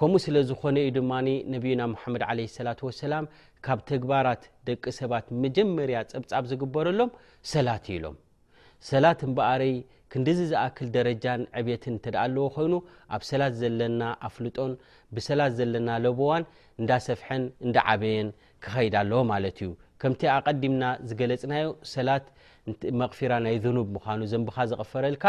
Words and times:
ከምኡ 0.00 0.18
ስለ 0.24 0.36
ዝኾነ 0.48 0.76
እዩ 0.86 0.90
ድማ 0.96 1.12
ነቢዩና 1.52 1.82
ሙሓመድ 1.92 2.22
ዓለ 2.30 2.38
ሰላት 2.56 2.80
ወሰላም 2.86 3.24
ካብ 3.66 3.78
ተግባራት 3.90 4.42
ደቂ 4.68 4.84
ሰባት 4.98 5.26
መጀመርያ 5.44 5.96
ፀብጻብ 6.12 6.44
ዝግበረሎም 6.50 7.10
ሰላት 7.52 7.86
ኢሎም 7.94 8.16
ሰላት 8.90 9.20
ንበኣረይ 9.30 9.74
ክንዲዝዝኣክል 10.12 10.88
ደረጃን 10.96 11.42
ዕብትን 11.60 11.96
እተደእ 11.98 12.20
ኣለዎ 12.24 12.44
ኮይኑ 12.58 12.74
ኣብ 13.16 13.22
ሰላት 13.30 13.54
ዘለና 13.62 14.02
ኣፍልጦን 14.28 14.72
ብሰላት 15.16 15.54
ዘለና 15.60 15.88
ለቦዋን 16.04 16.46
እንዳሰፍሐን 16.82 17.44
እንዳ 17.66 17.76
ዓበየን 17.94 18.30
ክኸይድ 18.66 18.94
ኣለዎ 19.02 19.20
ማለት 19.32 19.58
እዩ 19.64 19.70
ከምቲ 20.02 20.20
ኣቀዲምና 20.36 20.84
ዝገለፅናዮ 21.08 21.66
ሰላት 21.92 22.26
መቕፊራ 23.00 23.32
ናይ 23.44 23.56
ዘኑብ 23.64 23.86
ምኳኑ 23.94 24.20
ዘንብካ 24.32 24.56
ዝቐፈረልካ 24.70 25.24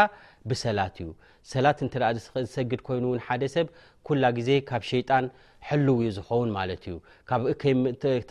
ብሰላት 0.50 0.96
እዩ 1.04 1.08
ሰላት 1.52 1.78
እተ 1.86 1.94
ዝሰግድ 2.16 2.80
ኮይኑውን 2.88 3.20
ሓደ 3.26 3.42
ሰብ 3.54 3.66
ኩላ 4.06 4.24
ግዜ 4.38 4.50
ካብ 4.68 4.82
ሸይጣን 4.90 5.26
ሕልው 5.68 5.98
ዝኸውን 6.16 6.50
ማለት 6.58 6.82
እዩ 6.90 6.96
ካብ 7.30 7.42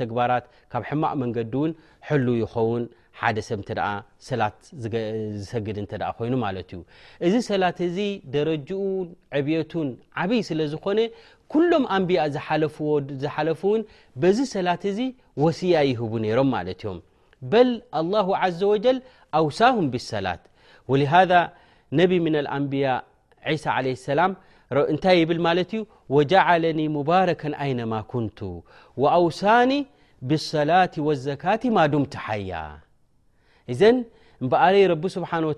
ተግባራት 0.01 0.45
ካብ 0.73 0.83
ሕማቅ 0.89 1.13
መንገዲ 1.23 1.53
እውን 1.61 1.73
ሕልው 2.09 2.35
ይኸውን 2.43 2.85
ሰ 3.19 3.73
ሰት 4.29 4.59
ዝሰግድ 4.83 5.77
ይኑ 5.79 6.79
እዚ 7.27 7.33
ሰላት 7.49 7.77
እዚ 7.87 7.97
ደረجኡን 8.33 9.07
ዕብيቱን 9.39 9.87
ዓብይ 10.23 10.41
ስለ 10.49 10.59
ዝኮነ 10.73 10.99
كሎም 11.53 11.83
ንبያء 12.01 12.27
ዝሓፉው 13.21 13.75
ዚ 14.37 14.37
ሰላት 14.55 14.83
እዚ 14.91 14.99
وሲያ 15.43 15.75
ሮም 16.39 16.51
በل 17.51 17.69
لله 18.03 18.27
عز 18.43 18.61
وجل 18.71 18.97
وسهم 19.45 19.85
بالሰላት 19.93 20.41
ولذ 20.89 21.31
ነ 21.97 21.99
من 22.25 22.35
الንبء 22.43 22.83
ى 22.93 22.99
عيه 23.47 23.97
س 24.05 24.09
ታይ 25.03 25.19
ብ 25.29 25.31
وعل 26.15 26.63
مبر 26.97 27.27
ين 27.69 27.81
ك 28.09 28.11
وأوሳኒ 29.01 29.71
بالሰላة 30.29 30.93
والካት 31.07 31.63
ማ 31.75 31.79
ያ 32.51 32.53
ዘ 33.79 33.83
እምበአረ 34.41 34.75
ረቢ 34.91 35.03
ስብሓنه 35.15 35.47
و 35.49 35.53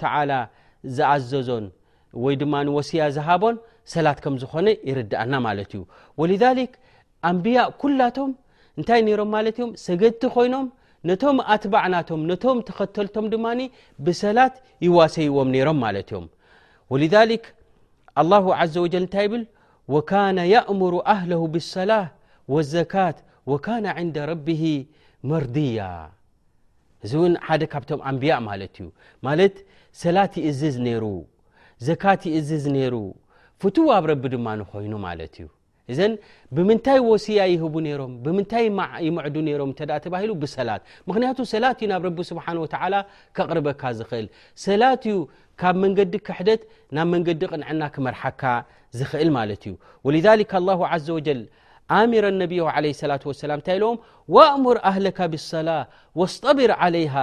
ዝኣዘዞን 0.97 1.65
ወይ 2.23 2.35
ድማ 2.41 2.53
ወስያ 2.77 3.01
ዝሃቦን 3.15 3.55
ሰላት 3.93 4.19
ከም 4.23 4.35
ዝኾነ 4.41 4.67
ይርዳአና 4.89 5.33
ማለት 5.47 5.71
እዩ 5.75 5.81
ولذ 6.19 6.43
ኣንብያء 7.29 7.67
ኩላቶም 7.81 8.31
እንታይ 8.77 9.01
ሮም 9.19 9.29
ማ 9.33 9.37
ም 9.65 9.69
ሰገድቲ 9.85 10.21
ኮይኖም 10.35 10.65
ነቶም 11.09 11.37
አትባዕናቶም 11.53 12.21
ነቶም 12.31 12.57
ተኸተልቶም 12.67 13.25
ድማ 13.33 13.45
ብሰላት 14.05 14.55
ይዋሰይዎም 14.85 15.49
ሮም 15.69 15.77
ማለ 15.83 15.95
እዮም 16.05 16.25
لذ 17.01 17.15
ل 17.29 17.31
ዘ 18.73 18.75
و 18.83 18.85
እታይ 19.07 19.27
ብል 19.31 19.43
وካن 19.93 20.37
يእمሩ 20.53 20.93
ኣህله 21.13 21.41
بالصላة 21.53 22.05
والዘካት 22.53 23.17
وካ 23.51 23.65
عንد 23.97 24.15
ረب 24.29 24.47
መርضያ 25.29 25.79
እዚ 27.05 27.13
እውን 27.19 27.33
ሓደ 27.47 27.63
ካብቶም 27.73 28.01
ኣንቢያእ 28.09 28.41
ማለት 28.49 28.73
እዩ 28.81 28.87
ማለት 29.27 29.55
ሰላት 30.01 30.33
ይእዝዝ 30.41 30.75
ይሩ 30.93 31.05
ዘካት 31.87 32.21
ይእዝዝ 32.31 32.65
ነይሩ 32.75 32.95
ፍት 33.61 33.77
ኣብ 33.95 34.03
ረቢ 34.11 34.23
ድማ 34.33 34.47
ንኮይኑ 34.59 34.93
ማለት 35.07 35.33
እዩ 35.41 35.47
እዘን 35.91 36.13
ብምንታይ 36.55 36.99
ወሲያ 37.09 37.39
ይህቡ 37.53 37.73
ሮም 38.01 38.11
ብምንታይ 38.25 38.65
ይምዕዱ 39.07 39.35
ሮም 39.61 39.71
እ 39.85 39.97
ተባሂሉ 40.05 40.31
ብሰላት 40.43 40.81
ምክንያቱ 41.09 41.37
ሰላት 41.53 41.79
ዩ 41.83 41.87
ናብ 41.91 42.03
ረ 42.07 42.11
ስብሓን 42.31 42.57
ወ 42.63 42.67
ከቕርበካ 43.37 43.81
ዝክእል 44.01 44.27
ሰላት 44.65 45.03
እዩ 45.11 45.17
ካብ 45.61 45.75
መንገዲ 45.83 46.13
ክሕደት 46.27 46.61
ናብ 46.97 47.07
መንገዲ 47.15 47.41
ቅንዕና 47.53 47.81
ክመርሓካ 47.95 48.43
ዝክእል 48.99 49.31
ማለት 49.39 49.63
እዩ 49.69 49.73
ወሊ 50.07 50.17
ዘ 51.07 51.07
ወጀል 51.17 51.41
ነ 51.91 51.91
ع 51.91 51.91
ة 51.91 52.69
وላ 52.87 53.55
ታይ 53.67 53.77
ዎም 53.83 53.95
وእምር 54.35 54.77
ኣهلካ 54.89 55.19
بالصላة 55.31 55.81
واصطቢር 56.19 56.71
عለيه 56.81 57.15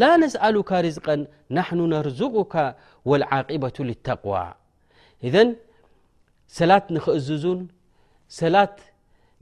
ላ 0.00 0.02
ነسأሉካ 0.22 0.70
ርዝቀን 0.86 1.20
ናحኑ 1.56 1.78
نርزقካ 1.92 2.54
والዓقبة 3.10 3.76
لተقዋى 3.88 4.46
ذ 5.34 5.36
ሰላት 6.58 6.84
ንክእዝዙን 6.96 7.60
ሰላት 8.40 8.76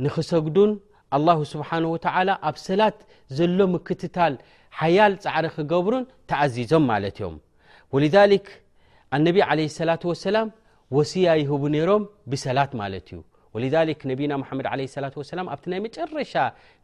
ንክሰግዱን 0.04 0.70
الله 1.16 1.38
ስብሓنه 1.52 1.88
و 1.94 1.98
ኣብ 2.48 2.56
ሰላት 2.68 2.98
ዘሎ 3.36 3.58
ምክትታል 3.74 4.34
ሓያል 4.80 5.12
ፃዕሪ 5.24 5.44
ክገብሩን 5.56 6.04
ተኣዚዞም 6.28 6.82
ማለት 6.92 7.16
ዮም 7.22 7.36
ولذك 7.94 8.46
ነቢ 9.26 9.36
عه 9.48 9.60
الة 9.84 10.02
وሰላም 10.10 10.48
ወሲያ 10.96 11.26
ይህቡ 11.42 11.62
ነይሮም 11.76 12.02
ብሰላት 12.30 12.72
ማለ 12.80 12.92
እዩ 13.02 13.10
ወ 13.54 13.58
ነቢና 14.10 14.32
መድ 14.42 14.58
ላ 14.80 14.84
ሰላ 14.94 15.06
ኣብቲ 15.54 15.64
ናይ 15.72 15.80
መጨረሻ 15.86 16.32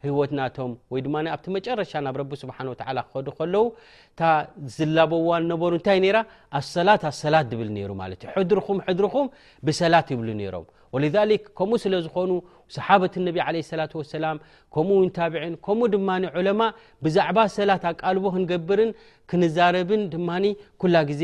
ህህወትናቶም 0.05 0.71
ወይ 0.93 1.01
ድማ 1.05 1.15
ኣብቲ 1.35 1.45
መጨረሻ 1.57 1.91
ናብ 2.07 2.17
ረ 2.21 2.25
ስሓ 2.41 2.57
ክከዱ 2.79 3.27
ከለዉ 3.39 3.63
እ 4.23 4.31
ዝላበዋ 4.75 5.29
ነበሩ 5.51 5.71
እንታይ 5.79 5.99
ራ 6.15 6.19
ኣሰላት 6.59 7.03
ኣሰላት 7.11 7.51
ብል 7.61 7.71
ሩ 7.91 7.95
ድርኹም 8.51 8.79
ድርኹም 8.99 9.27
ብሰላት 9.67 10.09
ይብሉ 10.15 10.29
ሮም 10.55 10.67
ከምኡ 11.57 11.75
ስለ 11.85 11.95
ዝኾኑ 12.05 12.31
ሰሓበት 12.75 13.13
ነቢ 13.27 13.37
ላ 13.79 13.85
ሰላም 14.15 14.37
ከምኡው 14.75 15.05
ታብዕን 15.19 15.53
ከምኡ 15.67 15.87
ድማ 15.95 16.09
ዑለማ 16.39 16.61
ብዛዕባ 17.05 17.37
ሰላት 17.59 17.83
ኣቃልቦ 17.91 18.25
ክንገብርን 18.35 18.91
ክንዛረብን 19.31 20.03
ድማ 20.15 20.29
ላ 20.95 21.01
ዜ 21.21 21.23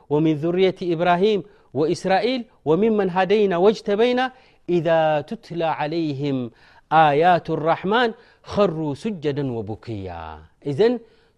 ومن 0.13 0.33
ذرية 0.43 0.79
إብራهم 0.93 1.39
واسራئል 1.77 2.41
وممን 2.67 3.07
هደيና 3.17 3.53
واጅተበيና 3.65 4.21
إذا 4.77 4.99
تትلى 5.29 5.69
عليهم 5.79 6.37
آياቱ 7.07 7.47
الرحማን 7.57 8.09
خሩو 8.51 8.87
سجዳا 9.03 9.43
وبክያ 9.57 10.07
እዘ 10.69 10.79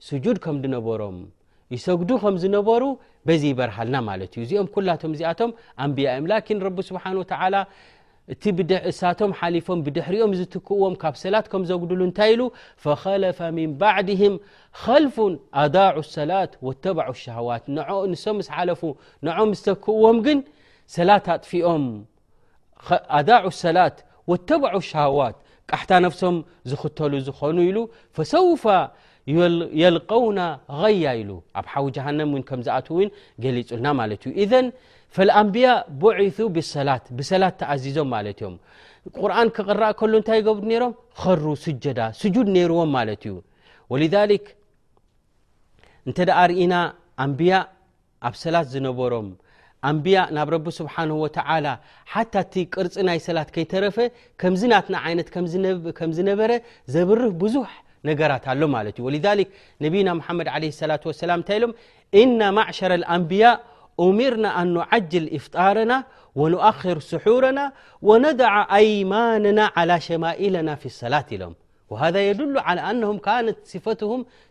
سجድ 0.09 0.37
ከም 0.45 0.55
ነበሮም 0.75 1.17
يሰግዱ 1.73 2.09
ከም 2.23 2.35
ዝነበሩ 2.43 2.83
بዚ 3.27 3.43
በርሃልና 3.57 3.95
ማለት 4.09 4.31
እዩ 4.37 4.41
እዚኦም 4.45 4.67
ኩላቶ 4.75 5.01
ዚኣቶም 5.19 5.51
ኣንبያ 5.83 6.05
ن 6.55 6.57
ረ 6.65 6.67
سሓن 6.87 7.15
وى 7.21 7.25
እቲ 8.33 8.43
ሳቶም 8.99 9.31
ሓሊፎም 9.39 9.79
ብድሕሪኦም 9.85 10.33
ዝትክእዎም 10.39 10.93
ካብ 11.01 11.15
ሰላት 11.23 11.45
ከም 11.51 11.63
ዘግድሉ 11.69 11.99
እንታይ 12.07 12.29
ኢሉ 12.33 12.41
ፈኸለፈ 12.83 13.39
ምን 13.57 13.69
ባዕድهም 13.81 14.33
ልፍ 15.03 15.15
ኣዳ 15.63 15.77
ሰላት 16.15 16.51
ወተበ 16.67 16.97
ሸهዋት 17.23 17.63
ንሶም 18.11 18.37
ስሓለፉ 18.47 18.81
ንዖም 19.27 19.49
ስተክእዎም 19.59 20.17
ግን 20.27 20.39
ሰላት 20.95 21.25
ኣጥፊኦም 21.35 21.83
ኣዳ 23.19 23.29
ሰላት 23.63 23.97
ወተበዑ 24.31 24.73
لሸهዋት 24.83 25.37
ቃሕታ 25.71 25.91
ነፍሶም 26.07 26.35
ዝኽተሉ 26.69 27.13
ዝኾኑ 27.27 27.57
ኢሉ 27.69 27.77
ሰውፈ 28.33 28.65
የልقውና 29.81 30.39
غያ 30.79 31.05
ኢሉ 31.19 31.31
ኣብ 31.59 31.65
ሓዊ 31.73 31.85
ጃሃንም 31.95 32.31
ከም 32.47 32.61
ዝኣት 32.67 32.87
ው 32.95 32.97
ገሊፁልና 33.43 33.87
ማለት 33.99 34.23
እዩ 34.43 34.51
ኣንብያ 35.41 35.67
ብዒ 36.01 36.39
ብሰላት 36.55 37.05
ብሰላት 37.17 37.55
ተኣዚዞም 37.61 38.07
ማለት 38.15 38.37
እዮም 38.41 38.55
ቁርን 39.21 39.47
ክቕራእ 39.55 39.93
ከሉ 39.99 40.13
እንታይ 40.21 40.39
ገብሩ 40.47 40.63
ነሮም 40.71 40.93
ኸሩ 41.21 41.43
ስጀዳ 41.63 41.99
ስጁድ 42.21 42.47
ነይርዎም 42.57 42.91
ማለት 42.97 43.21
እዩ 43.29 43.35
ወ 43.91 43.95
እንተ 46.09 46.17
ደ 46.27 46.31
ርእና 46.49 46.73
ኣንብያ 47.23 47.53
ኣብ 48.27 48.33
ሰላት 48.43 48.65
ዝነበሮም 48.73 49.27
ኣንብያ 49.89 50.17
ናብ 50.35 50.49
ረቢ 50.53 50.65
ስብሓን 50.79 51.09
ወዓላ 51.23 51.67
ሓታ 52.13 52.33
እቲ 52.45 52.53
ቅርፂ 52.75 52.93
ናይ 53.07 53.19
ሰላት 53.27 53.49
ከይተረፈ 53.55 53.97
ከምዝ 54.41 54.61
ናትና 54.71 54.95
ዓይነት 55.07 55.27
ከም 55.97 56.11
ዝነበረ 56.17 56.51
ዘብርህ 56.95 57.31
ብዙሕ 57.43 57.69
ነገራት 58.09 58.45
ኣሎ 58.53 58.61
ማለት 58.75 58.95
እዩ 59.01 59.05
ወ 59.07 59.11
ነብና 59.85 60.09
ሓመድ 60.27 60.47
ለ 60.63 60.89
ላ 60.91 60.97
ሰላም 61.23 61.39
እንታይ 61.41 61.57
ኢሎም 61.59 61.73
እና 62.23 62.39
ማዕሸረ 62.57 62.93
ኣንብያء 63.17 63.55
እሚርና 64.05 64.45
ኣን 64.59 64.69
ዓጅል 64.91 65.25
ኤፍጣረና 65.37 65.93
ነአخር 66.53 66.97
ስሑረና 67.09 67.59
ነድ 68.23 68.39
ኣይማንና 68.77 69.59
ላ 69.89 69.97
ሸማልና 70.05 70.69
ሰላት 71.01 71.29
ኢሎም 71.37 71.53
ሃ 72.01 72.07
የድሉ 72.27 72.53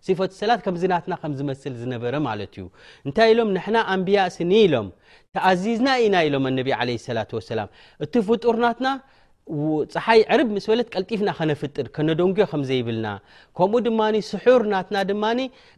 ት 0.09 0.11
ፈ 0.19 0.29
ሰላት 0.43 0.61
ከምዚናትና 0.67 1.15
ከዝስል 1.23 1.75
ዝነበረ 1.81 2.15
ማለ 2.27 2.41
እዩ 2.51 2.67
እንታይ 3.07 3.31
ኢሎም 3.35 3.51
ኣንብያሲኒ 3.95 4.53
ኢሎም 4.67 4.89
ተኣዚዝና 5.37 5.89
ኢና 6.05 6.15
ኢሎም 6.29 6.47
ነ 6.59 6.67
ላ 7.19 7.27
ሰላም 7.51 7.69
እቲ 8.07 8.15
ፍጡርናትና 8.31 8.89
ፀሓይ 9.95 10.21
ዕርብ 10.35 10.49
ምስ 10.57 10.67
በለ 10.71 10.81
ቀልጢፍና 10.95 11.31
ከነፍጥር 11.39 11.87
ከነደንጎዮ 11.97 12.45
ከም 12.53 12.63
ዘይብልና 12.69 13.07
ከምኡ 13.59 13.81
ድማ 13.89 14.01
ስሑርናትና 14.33 14.97
ድማ 15.11 15.25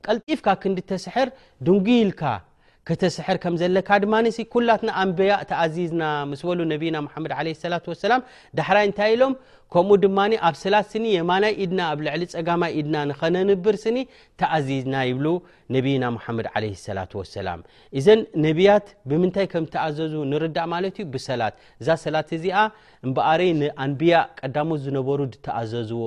ቀልጢፍካ 0.08 0.46
ክንዲ 0.64 0.80
ተስሐር 0.90 1.28
ድንጉኢልካ 1.68 2.22
ክተስሕር 2.88 3.36
ከም 3.42 3.54
ዘለካ 3.60 3.88
ድማንሲ 4.02 4.36
ኩላትና 4.54 4.88
ኣንብያ 5.02 5.34
ተኣዚዝና 5.50 6.02
ምስ 6.30 6.40
በሉ 6.48 6.58
ነቢና 6.72 6.96
መሓመድ 7.06 7.32
ዓለይ 7.40 7.54
ሰላት 7.62 7.84
ወሰላም 7.92 8.24
ዳሕራይ 8.58 8.84
እንታይ 8.88 9.10
ኢሎም 9.14 9.34
ከምኡ 9.72 9.92
ድማ 10.02 10.18
ኣብ 10.48 10.54
ሰላት 10.62 10.86
ስኒ 10.92 11.04
የማናይ 11.16 11.52
ኢድና 11.62 11.80
ኣብ 11.92 11.98
ልዕሊ 12.06 12.22
ፀጋማይ 12.34 12.72
ኢድና 12.78 12.96
ንኸነንብር 13.10 13.76
ስኒ 13.84 13.96
ተኣዚዝና 14.40 14.94
ይብሉ 15.08 15.26
ነቢና 15.74 16.04
መሓመድ 16.16 16.46
ዓለ 16.54 16.64
ሰላት 16.86 17.12
ወሰላም 17.20 17.60
እዘን 17.98 18.20
ነቢያት 18.46 18.86
ብምንታይ 19.10 19.46
ከም 19.52 19.64
ተኣዘዙ 19.74 20.12
ንርዳእ 20.32 20.68
ማለት 20.74 20.94
ዩ 21.00 21.04
ብሰላት 21.14 21.54
እዛ 21.80 21.88
ሰላት 22.04 22.28
እዚኣ 22.38 22.58
እምበኣር 23.06 23.40
ንኣንብያ 23.60 24.14
ቀዳሞት 24.40 24.80
ዝነበሩ 24.86 25.18
ድተኣዘዝዎ 25.34 26.04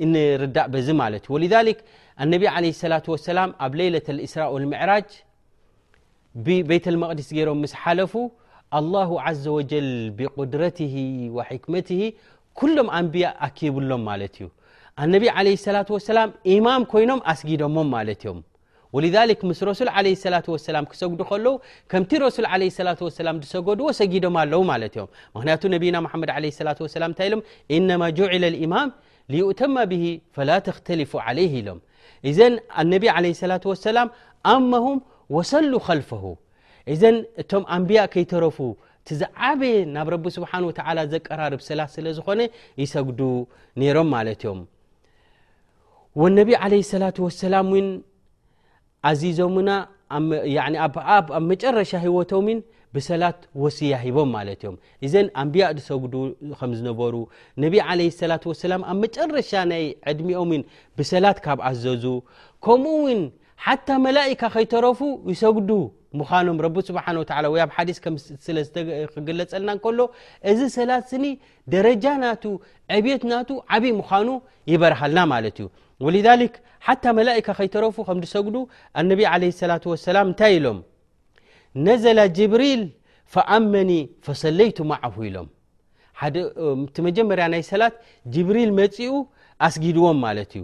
እንርዳእ 0.05 0.67
በዚ 0.73 0.87
ማት 1.01 1.25
ወ 1.33 1.37
ነብ 2.33 2.43
ة 2.55 3.03
وላ 3.13 3.39
ኣብ 3.65 3.73
ሌለة 3.81 4.07
እስራ 4.27 4.41
لምዕራጅ 4.63 5.09
ብቤተ 6.45 6.85
اመቅዲስ 6.97 7.29
ገይሮም 7.37 7.57
ምስ 7.65 7.73
ሓለፉ 7.83 8.13
لله 8.83 9.09
عዘ 9.25 9.43
وጀል 9.57 9.87
ብقድረት 10.17 10.77
وክመ 11.37 11.75
ኩሎም 12.59 12.87
ኣንብያ 12.97 13.25
ኣኪብሎም 13.45 14.01
ማለት 14.09 14.33
እዩ 14.39 14.45
አነቢ 15.03 15.23
ع 15.37 15.39
ላ 15.75 15.81
ሰላም 16.11 16.29
ኢማም 16.53 16.83
ኮይኖም 16.91 17.19
ኣስጊዶሞም 17.31 17.87
ማለት 17.95 18.21
ዮም 18.27 18.37
ذ 19.03 19.15
ምስ 19.49 19.59
ረሱል 19.69 19.89
ላ 20.33 20.37
ሰላ 20.67 20.77
ክሰግዱ 20.91 21.19
ከለዉ 21.31 21.51
ከምቲ 21.91 22.11
ረሱል 22.23 22.45
ላ 22.47 22.95
ላ 23.27 23.31
ሰገድዎ 23.53 23.87
ሰጊዶም 23.99 24.35
ኣለው 24.43 24.61
ማለ 24.69 24.83
ዮም 24.97 25.07
ክንያቱ 25.41 25.61
ነና 25.73 25.95
መድ 26.21 26.31
ላ 26.67 26.73
እንታይ 27.09 27.27
ኢሎም 27.29 27.41
ኢነማ 27.77 28.03
ለ 28.43 28.47
ኢማም 28.67 28.89
لؤተማ 29.33 29.75
ብ 29.91 30.41
ላ 30.49 30.55
ተክተልፉ 30.67 31.11
ለይ 31.39 31.47
ኢሎም 31.59 31.79
እዘን 32.31 32.55
ነ 32.91 32.93
ላ 33.51 33.57
ሰላም 33.89 34.09
ኣመهም 34.53 34.97
ወሰሉ 35.37 35.73
ልፈ 35.99 36.09
እዘን 36.93 37.15
እቶም 37.41 37.63
ኣንብያ 37.75 38.01
ከይተረፉ 38.13 38.57
ቲ 39.09 39.17
ዝዓበየ 39.21 39.75
ናብ 39.95 40.07
ረ 40.15 40.17
ስብሓ 40.37 40.51
ዘቀራርብ 41.13 41.61
ስላ 41.69 41.81
ስለ 41.97 42.05
ዝኾነ 42.19 42.41
ይሰግዱ 42.83 43.21
ነይሮም 43.81 44.09
ማለ 44.15 44.27
ዮም 44.45 44.59
ወነቢ 46.21 46.49
ዓለ 46.65 46.73
ሰላት 46.91 47.17
ወሰላም 47.25 47.65
ውን 47.73 47.87
ኣዚዞ 49.09 49.39
ና 49.67 49.71
ኣብ 51.15 51.27
መጨረሻ 51.51 51.91
ሂወቶም 52.05 52.45
ን 52.57 52.59
ብሰላት 52.95 53.39
ወሲያ 53.63 53.95
ሂቦም 54.03 54.29
ማለት 54.35 54.59
እዮም 54.63 54.75
እዘን 55.05 55.27
ኣንቢያ 55.41 55.65
ዲሰግዱ 55.77 56.13
ከም 56.59 56.71
ዝነበሩ 56.77 57.15
ነቢ 57.63 57.73
ዓለ 57.87 58.01
ሰላት 58.21 58.43
ወሰላም 58.51 58.81
ኣብ 58.91 58.97
መጨረሻ 59.03 59.51
ናይ 59.71 59.83
ዕድሚኦም 60.11 60.51
ን 60.59 60.63
ብሰላት 60.99 61.39
ካብ 61.47 61.59
ኣዘዙ 61.69 62.05
ከምኡ 62.67 62.95
ውን 63.05 63.21
ሓታ 63.65 63.87
መላኢካ 64.05 64.41
ከይተረፉ 64.55 64.99
ይሰግዱ 65.33 65.69
ምኖም 66.19 66.57
ረቢ 66.65 66.75
ስብሓን 66.89 67.17
ወኣብ 67.53 67.69
ሓዲስ 67.77 67.97
ከም 68.03 68.15
ስለዝክገለፀልና 68.45 69.69
እከሎ 69.77 69.99
እዚ 70.51 70.59
ሰላት 70.77 71.03
ስኒ 71.11 71.25
ደረጃ 71.73 72.05
ናቱ 72.23 72.43
ዕብት 72.97 73.23
ናቱ 73.31 73.49
ዓብይ 73.75 73.93
ምዃኑ 73.99 74.29
ይበረሃልና 74.71 75.19
ማለት 75.33 75.57
እዩ 75.61 75.67
ወሊሊክ 76.05 76.55
ሓታ 76.87 77.03
መላእካ 77.19 77.47
ከይተረፉ 77.59 77.95
ከም 78.07 78.19
ዲሰጉዱ 78.25 78.55
አነቢ 79.01 79.19
ዓለ 79.33 79.43
ሰላት 79.61 79.85
ወሰላም 79.91 80.25
እንታይ 80.31 80.53
ኢሎም 80.59 80.79
ነዘላ 81.85 82.19
ጅብሪል 82.39 82.81
ፈኣመኒ 83.35 83.91
ፈሰለይቱማ 84.25 84.91
ዓሁ 85.07 85.15
ኢሎም 85.29 85.47
ሓደ 86.21 86.35
ቲ 86.95 87.07
መጀመርያ 87.07 87.45
ናይ 87.55 87.63
ሰላት 87.73 87.95
ጅብሪል 88.35 88.71
መፂኡ 88.79 89.11
ኣስጊድዎም 89.65 90.17
ማለት 90.27 90.51
እዩ 90.57 90.63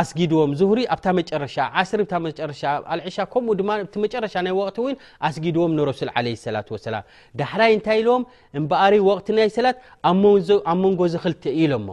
ኣስጊድዎም 0.00 0.50
ዝር 0.60 0.78
ኣብታ 0.94 1.06
መጨረሻ 1.18 1.54
ዓ0ር 1.82 2.00
መጨረሻ 2.26 2.60
ልዕሻ 2.98 3.16
ከምኡ 3.32 3.52
ድማ 3.60 3.70
ቲ 3.94 4.02
መጨረሻ 4.04 4.34
ናይ 4.46 4.54
ወቅቲ 4.60 4.76
ው 4.84 4.88
ኣስጊድዎም 5.28 5.72
ንረሱል 5.78 6.10
ለ 6.26 6.34
ሰላት 6.46 6.68
ወሰላም 6.74 7.04
ዳህላይ 7.40 7.70
እንታይ 7.76 7.98
ኢሎዎም 8.02 8.24
እምበኣሪ 8.60 8.94
ወቅቲ 9.10 9.26
ናይ 9.38 9.48
ሰላት 9.56 9.78
ኣብ 10.10 10.22
መንጎ 10.84 11.00
ዝክልቲ 11.14 11.44
ኢሎሞ 11.62 11.88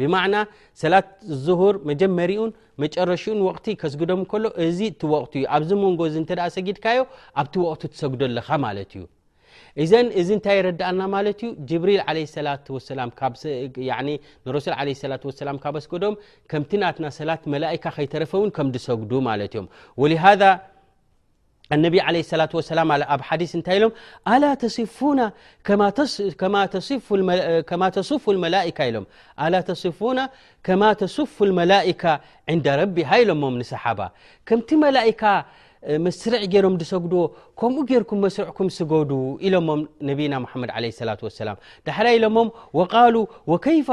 ብማዕና 0.00 0.36
ሰላት 0.82 1.08
ዙሁር 1.46 1.74
መጀመሪኡን 1.90 2.50
መጨረሽኡን 2.82 3.40
ወቅቲ 3.48 3.66
ከስግዶም 3.80 4.20
ከሎ 4.30 4.44
እዚ 4.66 4.78
ቲወቅቱ 5.00 5.32
እዩ 5.40 5.46
ኣብዚ 5.56 5.70
መንጎዚ 5.84 6.14
እንተደኣ 6.22 6.46
ሰጊድካዮ 6.56 7.00
ኣብቲ 7.42 7.54
ወቅቱ 7.68 7.82
ትሰግደኣለኻ 7.94 8.48
ማለት 8.66 8.92
እዩ 8.98 9.04
ዘ 9.90 9.92
ዚ 10.28 10.30
እታይ 10.38 10.58
ረዳአና 10.68 11.00
ሪል 11.26 11.36
ስዶም 15.38 15.58
ምቲ 16.62 16.70
ና 16.82 16.84
ሰላት 17.20 17.42
መላئ 17.54 17.74
ከረፈ 17.84 18.32
ም 18.48 18.50
ሰግ 18.88 19.10
ም 19.28 19.30
ذ 19.32 19.32
ع 19.32 19.32
ة 19.40 19.42
ኣብ 19.56 19.64
ዲ 23.42 23.44
ታ 23.68 23.70
ሎም 23.82 23.92
صና 24.78 25.20
ከማ 30.66 30.86
ተصፍ 31.00 31.34
الመላئካ 31.48 32.04
ን 32.56 32.58
ረ 32.78 32.80
ሎ 33.28 33.30
ص 35.22 35.24
مسرع 36.06 36.40
ሮም 36.64 36.74
ሰግዎ 36.92 37.14
كمኡ 37.60 37.78
ركም 38.02 38.18
مسرك 38.24 38.58
ዱ 39.10 39.12
ሎ 39.52 39.58
نبيና 40.08 40.34
محمድ 40.44 40.70
عليه 40.76 40.90
الصلة 40.94 41.20
واسላم 41.26 41.56
ل 41.88 42.26
ሎ 42.34 42.36
وقل 42.78 43.16
وكيف 43.50 43.88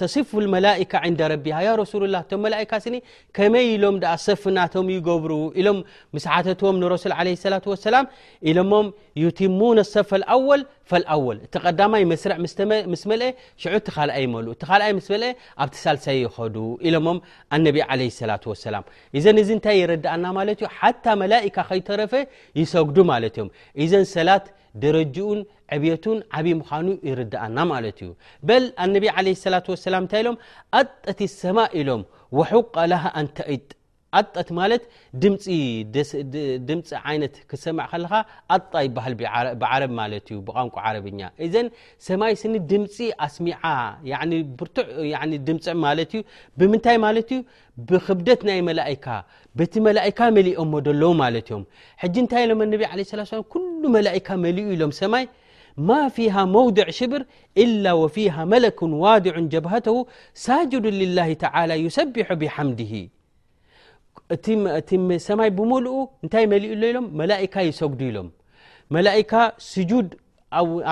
ተصف 0.00 0.30
المላئكة 0.42 0.96
عند 1.06 1.20
ربه 1.32 1.56
ي 1.68 1.70
رسولالله 1.82 2.20
ملئك 2.44 2.72
ኒ 2.92 2.94
ከم 3.36 3.54
ሎም 3.82 3.94
صفና 4.26 4.58
يብሩ 4.96 5.30
ሎ 5.66 5.68
مسعዎም 6.14 6.76
رسل 6.94 7.12
عليه 7.20 7.34
اللة 7.46 7.66
واسላم 7.72 8.04
اሎሞም 8.50 8.86
يتمون 9.24 9.76
الሰف 9.84 10.10
الاول 10.20 10.60
ፈልኣወል 10.90 11.38
እቲ 11.46 11.54
ቐዳማይ 11.64 12.02
መስርዕ 12.12 12.34
ምስ 12.92 13.02
መልአ 13.10 13.30
ሽዑ 13.62 13.72
እቲ 13.80 13.88
ኻልኣይ 13.96 14.24
መልኡ 14.34 14.50
እቲ 14.56 14.62
ኻልኣይ 14.70 14.92
ምስ 14.98 15.06
መልአ 15.12 15.30
ኣብቲ 15.62 15.74
ሳልሳይ 15.84 16.18
ይኸዱ 16.24 16.56
ኢሎሞም 16.88 17.18
ኣነቢ 17.56 17.78
ዓለ 17.90 18.00
ሰላት 18.18 18.44
ወሰላም 18.52 18.84
እዘን 19.20 19.38
እዚ 19.42 19.48
እንታይ 19.56 19.76
የረዳአና 19.82 20.24
ማለት 20.38 20.60
እዩ 20.62 20.68
ሓታ 20.78 21.04
መላኢካ 21.22 21.56
ከይተረፈ 21.70 22.12
ይሰግዱ 22.60 22.98
ማለት 23.12 23.34
እዮም 23.38 23.50
እዘን 23.86 24.06
ሰላት 24.14 24.46
ደረጅኡን 24.84 25.38
ዕብየቱን 25.74 26.18
ዓብዪ 26.38 26.48
ምዃኑ 26.60 26.86
ይርድአና 27.08 27.58
ማለት 27.72 27.98
እዩ 28.06 28.10
በል 28.50 28.64
ኣነቢ 28.84 29.06
ለ 29.26 29.34
ስላት 29.44 29.68
ወሰላም 29.74 30.04
እንታይ 30.06 30.22
ኢሎም 30.24 30.38
ኣጠቲ 30.82 31.20
ሰማ 31.40 31.58
ኢሎም 31.80 32.02
ወሑ 32.38 32.52
ቀላሃ 32.76 33.04
እንተእጥ 33.22 33.66
ት 34.48 34.50
ማት 34.56 34.82
ድምፂ 35.22 35.44
ይነት 37.12 37.34
ክሰም 37.50 37.78
ለካ 38.02 38.12
ጣ 38.72 38.82
ይ 38.84 38.88
ብ 38.96 38.98
ማ 39.96 40.02
ዩ 40.34 40.38
ብን 40.48 40.68
ረኛ 41.06 41.22
ዘ 41.54 41.62
ሰማይ 42.08 42.32
ስ 42.42 42.50
ድምፂ 42.70 42.96
ስሚ 43.34 43.48
ድም 45.48 45.58
ማ 45.84 45.88
ዩ 46.00 46.14
ብምታይ 46.58 46.98
ማ 47.04 47.08
ዩ 47.16 47.32
ብክደት 47.88 48.40
ናይ 48.48 48.60
መላካ 48.68 49.06
በቲ 49.58 49.72
መላካ 49.88 50.18
መሊኦ 50.36 50.60
ሎዎ 51.00 51.10
ማ 51.22 51.28
ዮም 51.50 51.64
እንታይ 52.22 52.46
ሎም 52.52 52.62
መላካ 53.96 54.28
ኡ 54.46 54.54
ኢሎም 54.76 54.92
ሰማይ 55.00 55.26
ማ 55.90 55.98
ፊሃ 56.16 56.36
መውድ 56.54 56.78
ሽብር 57.00 57.22
ፊ 58.14 58.18
መለኩ 58.54 58.80
ዋድ 59.04 59.26
ጀብሃተው 59.54 59.98
ሳጅዱ 60.46 60.84
ላه 61.18 61.28
ሰቢح 61.98 62.28
ብሓምድ 62.42 62.80
እቲእቲ 64.34 64.90
ሰማይ 65.26 65.50
ብምልኡ 65.58 65.94
እንታይ 66.24 66.44
መሊእሎ 66.52 66.82
ኢሎም 66.92 67.06
መላኢካ 67.20 67.54
ይሰጉዱ 67.68 68.00
ኢሎም 68.10 68.28
መላኢካ 68.94 69.32
ስጁድ 69.72 70.08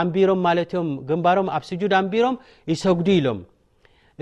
ኣንቢሮም 0.03 0.41
ማለት 0.47 0.71
ዮም 0.77 0.89
ግንባሮም 1.09 1.49
ኣብ 1.57 1.63
ስጁድ 1.71 1.93
ኣንቢሮም 2.01 2.37
ይሰጉዱ 2.73 3.09
ኢሎም 3.19 3.41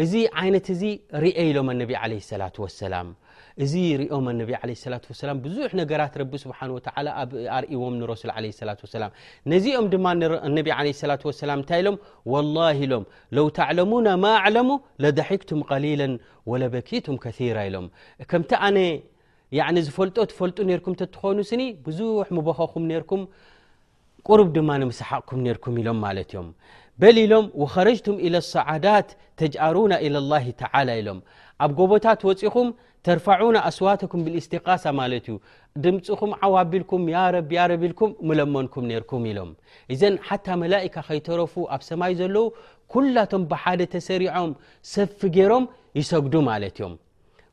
እዚ 0.02 0.12
ዓይነት 0.42 0.66
እዚ 0.74 0.82
ርኤ 1.24 1.36
ኢሎም 1.50 1.68
እነቢ 1.74 1.90
ዓለ 2.02 2.12
ሰላት 2.30 2.56
ወሰላም 2.64 3.08
እዚ 3.64 3.74
ኦም 4.16 4.26
ዙ 5.56 5.60
ነገራ 5.80 6.02
ዎም 7.84 7.94
ሱ 8.60 8.98
ነዚኦም 9.52 9.92
ማ 10.06 10.10
ታሎ 11.70 11.88
ሎ 13.36 13.48
ተና 13.58 13.78
ሙ 14.68 14.78
لضحክም 15.04 15.60
قሊلا 15.70 16.08
ولበኪቱም 16.50 17.16
ثራ 17.38 17.56
ሎ 17.74 17.76
ቲ 18.50 19.88
ፈጦ 19.96 20.18
ፈጡ 20.38 20.58
ኮኑ 21.22 21.36
ዙ 21.98 22.22
خኹ 22.60 24.34
ድማ 24.56 24.70
ሓቕኩ 25.10 25.68
ም 25.72 25.76
ሎም 25.88 26.00
ሎም 27.32 27.44
وخረ 27.62 27.88
ى 28.26 28.28
لሰعዳት 28.34 29.08
ተሩና 29.38 29.92
ى 30.06 30.08
لله 30.14 30.42
ሎ 31.06 31.08
ኣብ 31.64 31.70
ጎቦታት 31.78 32.20
ፅኹም 32.42 32.68
ترفعون 33.06 33.56
أسواتكم 33.56 34.18
بالاستقاثة 34.24 34.88
ت 35.26 35.28
ዩ 35.34 35.36
ድمፅم 35.84 36.30
ዓوبلكم 36.46 37.00
ا 37.24 37.26
رب 37.36 37.50
رب 37.72 37.82
لكم 37.92 38.08
ملمنكم 38.28 38.82
نركم 38.92 39.22
ሎم 39.36 39.50
إذ 39.94 40.00
حتى 40.28 40.52
ملائك 40.64 40.96
ከيترف 41.08 41.52
ኣብ 41.74 41.80
سمይ 41.90 42.12
ዘለው 42.20 42.46
كلቶم 42.92 43.42
بحደ 43.50 43.80
ተሰሪዖም 43.94 44.50
سف 44.94 45.20
ገሮም 45.36 45.64
يሰግዱ 46.00 46.34
ለ 46.62 46.64
يم 46.80 46.92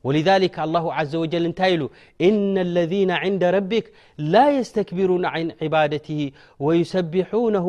ولذلك 0.08 0.56
الله 0.66 0.86
عز 0.98 1.14
وجل 1.22 1.46
እታይ 1.52 1.74
ل 1.82 1.82
إن 2.28 2.54
الذين 2.68 3.12
عند 3.24 3.42
ربك 3.58 3.86
لا 4.34 4.46
يستكبرون 4.58 5.24
عن 5.34 5.46
عبادته 5.64 6.22
ويسبحونه 6.66 7.68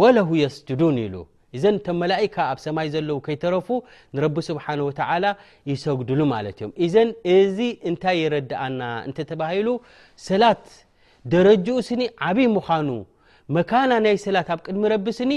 وله 0.00 0.28
يسجدون 0.44 0.98
ل 1.14 1.16
እዘን 1.56 1.76
እቶ 1.78 1.86
መላእካ 2.00 2.34
ኣብ 2.52 2.58
ሰማይ 2.64 2.88
ዘለዉ 2.94 3.16
ከይተረፉ 3.26 3.68
ንረቢ 4.14 4.36
ስብሓን 4.48 4.80
ወተላ 4.86 5.24
ይሰግድሉ 5.70 6.20
ማለት 6.34 6.56
እዮም 6.58 6.72
እዘን 6.84 7.10
እዚ 7.36 7.58
እንታይ 7.90 8.16
ይረዳኣና 8.22 8.80
እንተ 9.08 9.18
ተባሂሉ 9.30 9.68
ሰላት 10.26 10.64
ደረጅኡ 11.34 11.68
ስኒ 11.88 12.02
ዓብይ 12.30 12.48
ምዃኑ 12.56 12.88
መካና 13.56 13.90
ናይ 14.04 14.16
ሰላት 14.26 14.48
ኣብ 14.54 14.60
ቅድሚ 14.66 14.82
ረቢ 14.94 15.06
ስኒ 15.20 15.32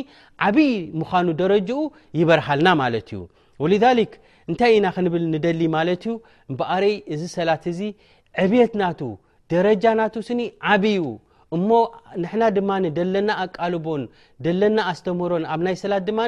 ዓብይ 0.47 0.71
ምዃኑ 0.99 1.27
ደረጅኡ 1.41 1.79
ይበርሃልና 2.19 2.69
ማለት 2.83 3.07
እዩ 3.13 3.21
ወሊዛሊክ 3.63 4.13
እንታይ 4.49 4.71
ኢና 4.77 4.87
ክንብል 4.95 5.23
ንደሊ 5.35 5.61
ማለት 5.79 6.03
እዩ 6.07 6.13
እምበኣርይ 6.51 6.95
እዚ 7.15 7.21
ሰላት 7.37 7.63
እዚ 7.73 7.79
ዕብት 8.43 8.73
ናቱ 8.83 8.99
ደረጃ 9.53 9.83
ናቱ 9.99 10.13
ስኒ 10.29 10.41
ዓብዩ 10.73 10.95
እሞ 11.55 11.69
ንሕና 12.23 12.43
ድማ 12.57 12.71
ደለና 12.97 13.29
ኣቃልቦን 13.43 14.03
ደለና 14.45 14.77
ኣስተምሮን 14.91 15.43
ኣብ 15.53 15.61
ናይ 15.67 15.75
ሰላት 15.83 16.03
ድማ 16.09 16.19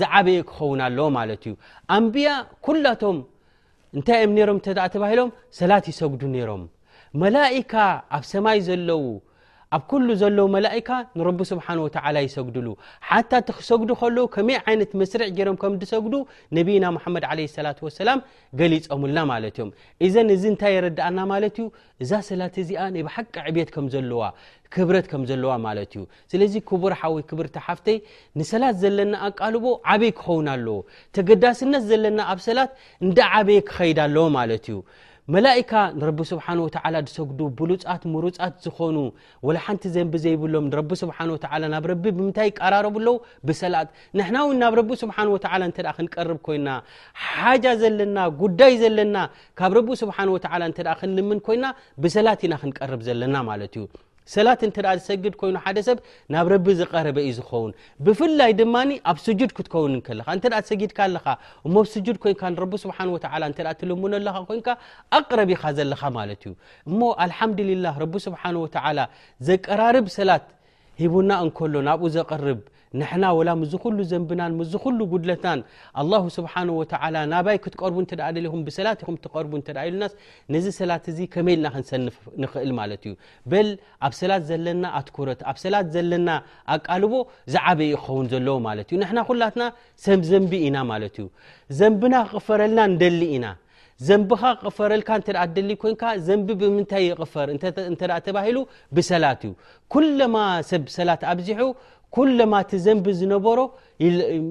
ዝዓበይ 0.00 0.38
ክኸውን 0.48 0.80
ኣለዎ 0.86 1.06
ማለት 1.18 1.42
እዩ 1.50 1.54
ኣንቢያ 1.96 2.30
ኩላቶም 2.68 3.20
እንታይም 3.98 4.34
ሮም 4.50 4.58
ተባሂሎም 4.66 5.30
ሰላት 5.60 5.84
ይሰግዱ 5.92 6.22
ነይሮም 6.36 6.64
መላካ 7.24 7.74
ኣብ 8.18 8.24
ሰማይ 8.34 8.58
ለው 8.90 9.02
ኣብ 9.76 9.82
ሉ 10.06 10.10
ዘለው 10.20 10.46
መላካ 10.54 10.88
ንረቢ 11.18 11.40
ስብሓን 11.50 11.78
ወላ 11.84 12.18
ይሰግድሉ 12.24 12.66
ሓታ 13.06 13.30
እቲ 13.42 13.48
ክሰግዱ 13.58 13.90
ከልዉ 14.00 14.22
ከመይ 14.34 14.56
ዓይነት 14.68 14.90
መስርዕ 15.00 15.26
ጀይሮም 15.38 15.56
ከም 15.62 15.74
ዲሰጉዱ 15.82 16.14
ነቢና 16.58 16.84
ሓመድ 17.04 17.24
ለ 17.38 17.46
ሰላ 17.56 17.68
ወሰላም 17.86 18.20
ገሊፀምልና 18.60 19.18
ማለት 19.32 19.56
እዮም 19.58 19.70
እዘን 20.08 20.28
እዚ 20.36 20.44
እንታይ 20.52 20.72
የረድኣና 20.76 21.18
ማለት 21.32 21.56
እዩ 21.62 21.66
እዛ 22.04 22.12
ሰላት 22.28 22.56
እዚኣ 22.64 22.84
ና 22.96 23.02
ብሓቂ 23.08 23.34
ዕብት 23.50 23.72
ከም 23.76 23.88
ዘለዋ 23.94 24.22
ክብረት 24.74 25.06
ከም 25.10 25.22
ዘለዋ 25.30 25.52
ማለት 25.66 25.90
እዩ 25.96 26.02
ስለዚ 26.32 26.54
ክቡርሓወይ 26.68 27.24
ክብርቲ 27.30 27.56
ሓፍተይ 27.66 27.98
ንሰላት 28.40 28.76
ዘለና 28.82 29.12
ኣቃልቦ 29.28 29.64
ዓበይ 29.94 30.12
ክኸውን 30.18 30.48
ኣለዎ 30.54 30.78
ተገዳስነት 31.16 31.84
ዘለና 31.90 32.18
ኣብ 32.32 32.40
ሰላት 32.48 32.72
እንደ 33.06 33.18
ዓበይ 33.40 33.60
ክኸይድ 33.68 34.00
ኣለዎ 34.06 34.24
ማለት 34.40 34.66
እዩ 34.70 34.78
መላእካ 35.34 35.72
ንረቢ 36.00 36.18
ስብሓን 36.30 36.58
ወዓላ 36.64 36.96
ድሰግዱ 37.06 37.38
ብሉፃት 37.58 38.02
ምሩፃት 38.12 38.52
ዝኾኑ 38.64 38.96
ወላሓንቲ 39.46 39.84
ዘንቢ 39.94 40.12
ዘይብሎም 40.24 40.66
ንረ 40.68 40.80
ስብሓ 41.02 41.18
ላ 41.62 41.72
ናብ 41.74 41.86
ረቢ 41.92 42.04
ብምንታይ 42.16 42.46
ይቀራረብለዉ 42.50 43.16
ብሰላት 43.50 43.88
ንሕና 44.18 44.36
እውን 44.46 44.56
ናብ 44.64 44.76
ረቢ 44.80 44.90
ስብሓን 45.02 45.30
ወላ 45.34 45.60
እንተ 45.68 45.78
ክንቀርብ 45.98 46.38
ኮይና 46.48 46.68
ሓጃ 47.26 47.64
ዘለና 47.82 48.18
ጉዳይ 48.42 48.74
ዘለና 48.84 49.16
ካብ 49.60 49.74
ረቢ 49.80 49.88
ስብሓን 50.04 50.30
ወ 50.36 50.38
እ 50.70 50.72
ክንልምን 51.00 51.40
ኮይና 51.48 51.66
ብሰላት 52.04 52.42
ኢና 52.48 52.54
ክንቀርብ 52.64 53.02
ዘለና 53.10 53.36
ማለት 53.50 53.74
እዩ 53.80 53.84
ሰላት 54.34 54.60
እንተ 54.66 54.76
ዝሰግድ 55.00 55.34
ኮይኑ 55.40 55.56
ሓደ 55.64 55.78
ሰብ 55.88 55.98
ናብ 56.34 56.46
ረቢ 56.52 56.66
ዝቀረበ 56.80 57.18
እዩ 57.24 57.32
ዝኸውን 57.38 57.72
ብፍላይ 58.06 58.52
ድማ 58.60 58.74
ኣብ 59.10 59.18
ስጁድ 59.26 59.50
ክትከውን 59.56 59.94
ከለካ 60.06 60.26
እንተ 60.36 60.44
ትሰጊድካኣለኻ 60.64 61.26
እሞኣብ 61.66 61.86
ስጁድ 61.94 62.16
ኮይንካረቢ 62.22 62.72
ስብሓን 62.84 63.10
ወ 63.14 63.16
እተ 63.20 63.26
እትልሙኖ 63.74 64.12
ኣለካ 64.20 64.36
ኮንካ 64.50 64.68
ኣቅረቢኢኻ 65.18 65.62
ዘለኻ 65.78 66.02
ማለት 66.18 66.42
እዩ 66.46 66.54
እሞ 66.90 67.00
አልሓምድልላህ 67.24 67.94
ረቢ 68.04 68.14
ስብሓን 68.26 68.58
ወተላ 68.64 68.98
ዘቀራርብ 69.50 70.08
ሰላት 70.18 70.46
ሂቡና 71.02 71.30
እንከሎ 71.44 71.74
ናብኡ 71.88 72.06
ዘቐርብ 72.16 72.60
ንና 73.00 73.30
ላ 73.48 73.52
ዝሉ 73.84 73.98
ዘንና 74.10 74.42
ዝሉ 74.72 74.98
ጉድት 75.12 75.44
ስብሓናይ 76.36 77.58
ክትቀርቡ 77.64 77.96
ኹሰ 78.54 79.76
ሉስ 80.00 80.12
ነዚ 80.54 80.66
ሰላ 80.78 80.92
መይልና 81.48 81.66
ክሰክእልዩ 82.52 83.12
ኣብ 84.06 84.12
ሰላ 84.20 84.32
ዘለና 84.48 84.84
ኣትኩረትኣሰላ 85.00 85.76
ዘለና 85.94 86.28
ኣቃልቦ 86.76 87.12
ዝበዩ 87.54 87.92
ክኸን 88.06 88.46
ዎና 89.10 89.18
ኩላትና 89.30 89.64
ሰብዘንቢ 90.06 90.52
ኢና 90.68 90.78
ዩ 91.24 91.28
ዘንብና 91.78 92.14
ክቕፈረልና 92.32 92.80
ደሊ 93.02 93.20
ኢና 93.36 93.46
ዘንካ 94.06 94.40
ክፈረልካደሊ 94.62 95.70
ኮ 95.82 95.92
ዘ 96.26 96.34
ብምታይ 96.60 97.06
ፈር 97.34 97.50
ብሰላእዩማ 98.96 100.36
ሰብ 100.70 100.82
ሰላ 100.96 101.10
ኣዚ 101.32 101.48
ኩሎማ 102.14 102.54
እቲ 102.64 102.72
ዘንቢ 102.84 103.06
ዝነበሮ 103.20 103.60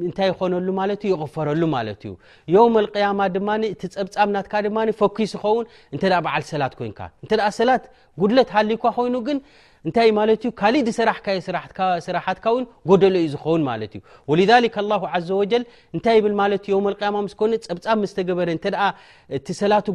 እንታይ 0.08 0.28
ይኮነሉ 0.32 0.68
ማለት 0.80 1.02
ይቕፈረሉ 1.10 1.62
ማለት 1.76 2.02
እዩ 2.06 2.12
ዮውም 2.56 2.74
ኣልቅያማ 2.82 3.20
ድማኒ 3.36 3.64
እቲ 3.74 3.82
ፀብፃብ 3.96 4.30
ናትካ 4.36 4.54
ድማ 4.66 4.78
ፈኩ 5.02 5.18
ዝኸውን 5.34 5.66
እንተ 5.94 6.04
በዓል 6.28 6.44
ሰላት 6.52 6.74
ኮንካ 6.80 7.00
እንተ 7.24 7.32
ደኣ 7.42 7.48
ሰላት 7.60 7.86
ጉድለት 8.24 8.50
ሃልዩካ 8.58 8.84
ኮይኑ 8.98 9.16
ግን 9.30 9.40
እራስራጎሎዩዝ 9.92 10.44
ይፀብ 11.30 11.70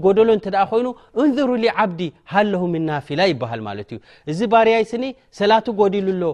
በሎይንሩ 0.05 0.91
ዓዲ 1.83 2.03
ሃናላ 2.33 3.23
ይሃዩእዚ 3.31 4.41
ባርያይስሰላት 4.53 5.67
ጎዲልሎ 5.81 6.25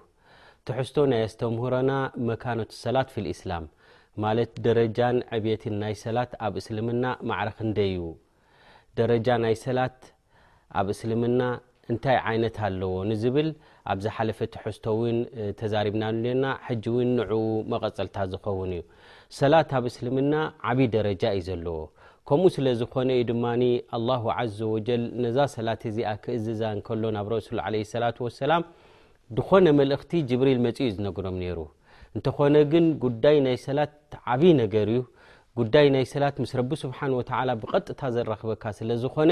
ትሕዝቶ 0.67 0.95
ናይ 1.11 1.21
ኣስተምህሮና 1.27 1.91
መካኖት 2.27 2.69
ሰላት 2.81 3.09
ፊ 3.13 3.23
እስላም 3.31 3.63
ማለ 4.23 4.37
ደረጃን 4.65 5.17
ብትን 5.45 5.73
ናይ 5.81 5.93
ሰላት 6.01 6.31
ኣብ 6.47 6.53
እስልምና 6.61 7.03
ማዕረክ 7.29 7.57
ዩ 7.95 8.05
ደረጃ 8.99 9.27
ናይ 9.45 9.55
ሰላት 9.63 9.97
ኣብ 10.81 10.87
እስልምና 10.93 11.41
እንታይ 11.91 12.17
ይነት 12.35 12.57
ኣለዎ 12.67 12.93
ል 13.47 13.51
ኣብዚ 13.91 14.05
ሓለፈ 14.17 14.39
ተሕዝቶውን 14.53 15.17
ተዛርብናና 15.59 16.43
ሕጂ 16.65 16.85
እውን 16.91 17.09
ን 17.15 17.25
መቐፀልታት 17.71 18.27
ዝኸውን 18.33 18.71
እዩ 18.77 18.83
ሰላት 19.39 19.71
ኣብ 19.77 19.85
እስልምና 19.89 20.33
ዓብይ 20.71 20.87
ደረጃ 20.95 21.23
እዩ 21.37 21.43
ዘለዎ 21.47 21.77
ከምኡ 22.29 22.51
ስለ 22.55 22.67
ዝኮነ 22.81 23.09
እዩ 23.17 23.23
ድማ 23.31 23.45
ኣ 24.37 24.45
ዘ 24.57 24.69
ወጀል 24.75 25.01
ነዛ 25.23 25.37
ሰላት 25.55 25.81
እዚኣ 25.89 26.11
ክእዝዛ 26.25 26.61
እከሎ 26.81 27.03
ናብ 27.15 27.27
ረሱል 27.35 27.59
ለ 27.75 27.81
ላ 28.03 28.13
ሰላም 28.43 28.63
ድኾነ 29.37 29.65
መልእኽቲ 29.79 30.11
ጅብሪል 30.29 30.59
መፅ 30.65 30.77
እዩ 30.83 30.89
ዝነግሮም 30.99 31.37
ነይሩ 31.43 31.59
እንተኾነ 32.17 32.55
ግን 32.73 32.85
ጉዳይ 33.03 33.37
ናይ 33.47 33.57
ሰላት 33.67 33.93
ዓብይ 34.33 34.53
ነገር 34.63 34.87
እዩ 34.95 35.01
ጉዳይ 35.59 35.87
ናይ 35.95 36.05
ሰላት 36.13 36.35
ምስ 36.43 36.51
ረቢ 36.59 36.71
ስብሓ 36.83 36.99
ወ 37.49 37.53
ብቐጥታ 37.63 38.01
ዘረክበካ 38.15 38.63
ስለዝኮነ 38.79 39.31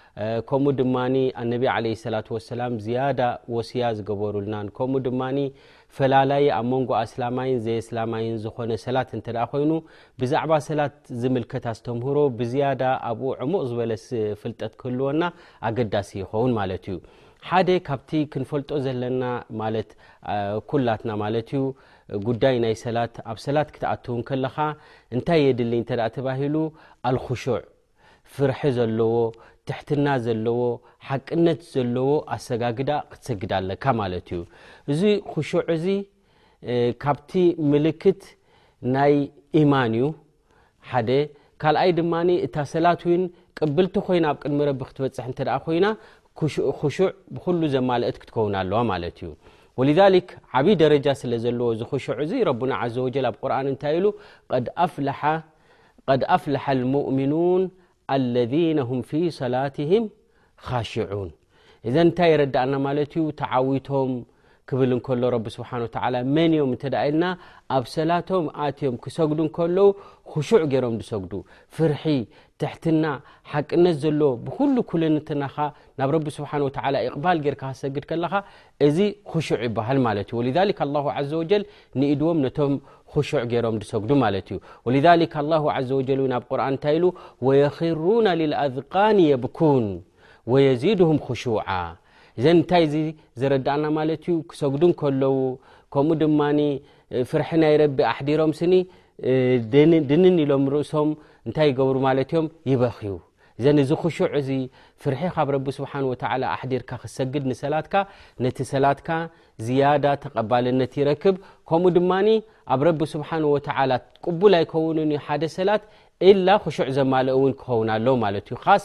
ከምኡ 0.47 0.71
ድማ 0.79 0.95
ኣነቢ 1.41 1.63
ለ 1.83 1.91
ሰላ 2.05 2.15
ወሰላም 2.35 2.73
ዝያዳ 2.85 3.19
ወሲያ 3.55 3.83
ዝገበሩልናን 3.97 4.67
ከምኡ 4.77 4.99
ድማ 5.05 5.21
ፈላላይ 5.97 6.43
ኣብ 6.57 6.65
ሞንጎ 6.71 6.91
ኣስላማይን 7.03 7.57
ዘየ 7.65 7.77
ስላማይን 7.87 8.35
ዝኮነ 8.43 8.71
ሰላት 8.83 9.09
እተ 9.17 9.27
ኮይኑ 9.51 9.71
ብዛዕባ 10.21 10.51
ሰላት 10.67 10.95
ዝምልከታ 11.21 11.65
ዝተምህሮ 11.77 12.17
ብዝያዳ 12.39 12.81
ኣብኡ 13.09 13.29
ዕሙቕ 13.45 13.63
ዝበለ 13.69 13.91
ፍልጠት 14.41 14.73
ክህልወና 14.81 15.23
ኣገዳሲ 15.69 16.11
ይኸውን 16.23 16.51
ማለት 16.59 16.85
እዩ 16.91 16.97
ሓደ 17.49 17.69
ካብቲ 17.87 18.11
ክንፈልጦ 18.33 18.71
ዘለና 18.85 19.23
ማለት 19.61 19.91
ኩላትና 20.71 21.11
ማለት 21.23 21.49
እዩ 21.57 21.61
ጉዳይ 22.29 22.55
ናይ 22.65 22.75
ሰላት 22.85 23.15
ኣብ 23.31 23.37
ሰላት 23.47 23.69
ክትኣትውን 23.75 24.21
ከለካ 24.29 24.57
እንታይ 25.17 25.41
የድሊ 25.47 25.73
እተኣ 25.83 26.01
ተባሂሉ 26.17 26.55
ኣልክሹዕ 27.11 27.59
ፍርሒ 28.35 28.59
ዘለዎ 28.75 29.09
ሕትና 29.77 30.07
ዘለዎ 30.25 30.61
ሓቅነት 31.07 31.59
ዘለዎ 31.73 32.09
ኣሰጋግዳ 32.35 32.89
ክትሰግዳ 33.11 33.51
ኣለካ 33.61 33.83
ማ 33.99 34.07
እዩ 34.19 34.29
እዚ 34.93 35.01
ክዕ 35.31 35.49
እዚ 35.75 35.85
ካብቲ 37.03 37.31
ምልክት 37.71 38.21
ናይ 38.95 39.13
ኢማን 39.61 39.93
እዩ 39.99 40.05
ሓደ 40.91 41.09
ካልኣይ 41.61 41.91
ድማ 41.99 42.13
እታ 42.45 42.55
ሰላት 42.73 43.01
ቅብልቲ 43.61 43.95
ኮይና 44.07 44.25
ኣብ 44.33 44.37
ቅድሚ 44.43 44.59
ረቢ 44.69 44.81
ክትበፅ 44.89 45.27
እ 45.57 45.57
ኮይና 45.65 45.85
ክሹዕ 46.37 46.97
ብሉ 47.43 47.61
ዘማእት 47.73 48.17
ክትከውና 48.21 48.55
ኣለዋ 48.63 48.79
ማለ 48.91 49.03
እዩ 49.13 49.29
ወذ 49.79 49.99
ዓብይ 50.59 50.75
ደረጃ 50.83 51.07
ስለ 51.21 51.31
ዘለዎ 51.43 51.67
ዚ 51.79 51.83
ዕ 51.99 52.25
ዚ 52.29 52.39
ረና 52.49 52.73
ዘ 52.95 53.05
ኣብ 53.29 53.35
ቁርን 53.43 53.67
እታይ 53.75 53.95
ኢሉ 53.99 54.05
ድ 54.59 56.25
ኣፍልሓ 56.35 56.65
ؤሚኑን 57.09 57.63
ለذ 58.33 58.53
هም 58.89 58.99
ፊ 59.09 59.19
ሰላትهም 59.39 60.03
ሽዑን 60.91 61.29
እዘ 61.87 61.95
እንታይ 62.07 62.29
የረዳእና 62.33 62.73
ማለት 62.87 63.11
ዩ 63.19 63.21
ተዓዊቶም 63.41 64.11
ክብል 64.69 64.91
እከሎ 64.97 65.21
ረብ 65.35 65.45
ስብሓን 65.55 65.83
መን 66.35 66.51
ዮም 66.59 66.71
ተ 66.81 66.91
ኢልና 67.05 67.25
ኣብ 67.77 67.85
ሰላቶም 67.95 68.45
ኣትዮም 68.65 68.95
ክሰግዱ 69.03 69.39
ከሎ 69.57 69.77
ክሽዕ 70.31 70.61
ገይሮም 70.73 70.97
ሰግዱ 71.11 71.33
ፍር 71.77 71.91
ትሕትና 72.61 73.05
ሓቅነት 73.51 73.95
ዘሎ 74.03 74.21
ብሉ 74.47 74.85
ልነትና 75.01 75.43
ናብ 75.99 76.09
ረቢ 76.15 76.25
ስሓه 76.37 76.51
ቕባል 77.15 77.37
ካ 77.61 77.71
ሰግድ 77.81 78.03
ከለካ 78.09 78.33
እዚ 78.87 78.97
ሹዕ 79.31 79.47
ይሃል 79.67 79.99
ማ 80.05 80.13
ذ 80.17 80.19
ዘ 81.31 81.33
و 81.39 82.01
ኢድዎም 82.13 82.39
ነቶም 82.45 82.73
ዕ 83.23 83.43
ገሮም 83.53 83.75
ሰጉዱ 83.91 84.11
ማት 84.21 84.51
እዩ 84.51 84.97
ذ 85.05 85.27
ه 85.33 85.89
ዘ 85.89 86.21
ናብ 86.33 86.43
ርን 86.59 86.67
እንታይ 86.75 86.95
ኢ 87.01 87.03
وየክሩና 87.45 88.27
للአذقን 88.41 89.17
የብكን 89.31 89.85
وየዚድهም 90.51 91.17
ሹع 91.43 91.67
ዘ 92.43 92.45
እንታይ 92.57 92.83
ዝረዳእና 93.39 93.83
ማለት 93.99 94.21
ዩ 94.31 94.33
ክሰጉዱ 94.49 94.83
ከለዉ 95.01 95.33
ከምኡ 95.93 96.15
ድማ 96.21 96.39
ፍርሒ 97.29 97.49
ናይ 97.61 97.73
ረቢ 97.81 97.97
ኣحዲሮም 98.11 98.51
ስኒ 98.59 98.73
ድንን 100.09 100.35
ሎም 100.51 100.63
እሶም 100.83 101.09
እታይ 101.49 101.69
ብሩ 101.77 101.95
ማ 102.05 102.09
ም 102.45 102.47
ይበክዩ 102.71 103.09
ዘ 103.63 103.69
ዚ 103.89 103.95
ክዕ 104.03 104.47
ፍርሒብ 105.01 105.65
ስ 105.77 105.89
ኣዲርካ 106.61 106.91
ክሰግድ 107.01 107.45
ሰላት 107.63 107.87
ነቲ 108.43 108.57
ሰላትካ 108.73 109.09
ዝያዳ 109.65 110.05
ተቀልነት 110.23 110.93
ረክብ 111.09 111.35
ከምኡ 111.69 111.91
ድማ 111.97 112.11
ኣብ 112.73 112.81
ረ 112.87 112.91
ስብሓه 113.13 113.43
ቅል 114.25 114.55
ይከን 114.63 114.95
ደ 115.43 115.51
ሰላት 115.57 115.83
ዕ 116.29 116.33
ዘማ 116.97 117.13
ክኸናሎ 117.59 118.07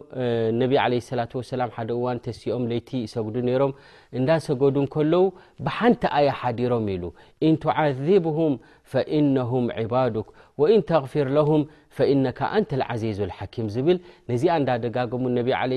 ነብ 0.61 0.73
ለ 1.21 1.27
ላ 1.61 1.67
ሓደ 1.77 1.91
ዋን 2.05 2.19
ተሲኦም 2.27 2.65
ይቲ 2.75 2.91
ይሰጉዱ 3.05 3.37
ነሮም 3.49 3.73
እንዳሰገዱ 4.19 4.77
ከለዉ 4.95 5.23
ብሓንቲ 5.67 6.03
ኣያ 6.19 6.29
ሓዲሮም 6.41 6.87
ኢሉ 6.95 7.05
እን 7.47 7.55
ትዓذብهም 7.65 8.53
ፈኢነهም 8.93 9.65
عባድክ 9.79 10.29
ወእን 10.61 10.83
ተغፊር 10.91 11.27
ለهም 11.39 11.63
ፈኢነካ 11.97 12.41
ኣንተ 12.59 12.71
لዓዚዙ 12.83 13.19
لሓኪም 13.31 13.67
ዝብል 13.75 13.99
ነዚኣ 14.33 14.53
እንዳደጋገሙ 14.61 15.23
ነ 15.37 15.39
ለ 15.71 15.75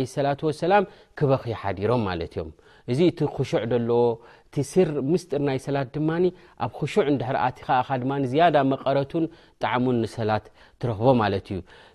ة 0.59 0.69
ላም 0.71 0.83
ክበኺ 1.17 1.43
ሓዲሮም 1.61 2.01
ማለት 2.09 2.33
እዮም 2.35 2.49
እዚ 2.91 2.99
እቲ 3.11 3.19
ክሽዕ 3.35 3.63
ዘለዎ 3.71 4.03
እቲ 4.47 4.55
ስር 4.71 4.87
ምስጢር 5.11 5.41
ናይ 5.47 5.57
ሰላት 5.65 5.89
ድማ 5.95 6.09
ኣብ 6.63 6.71
ክሹዕ 6.77 7.05
ድር 7.21 7.37
ኣቲ 7.47 7.59
ድ 8.01 8.25
ዝያዳ 8.31 8.55
መቐረቱን 8.71 9.25
ጣዕሙን 9.63 9.97
ንሰላት 10.03 10.45
ትረክቦ 10.81 11.07
ማለት 11.21 11.47
እዩ 11.53 11.59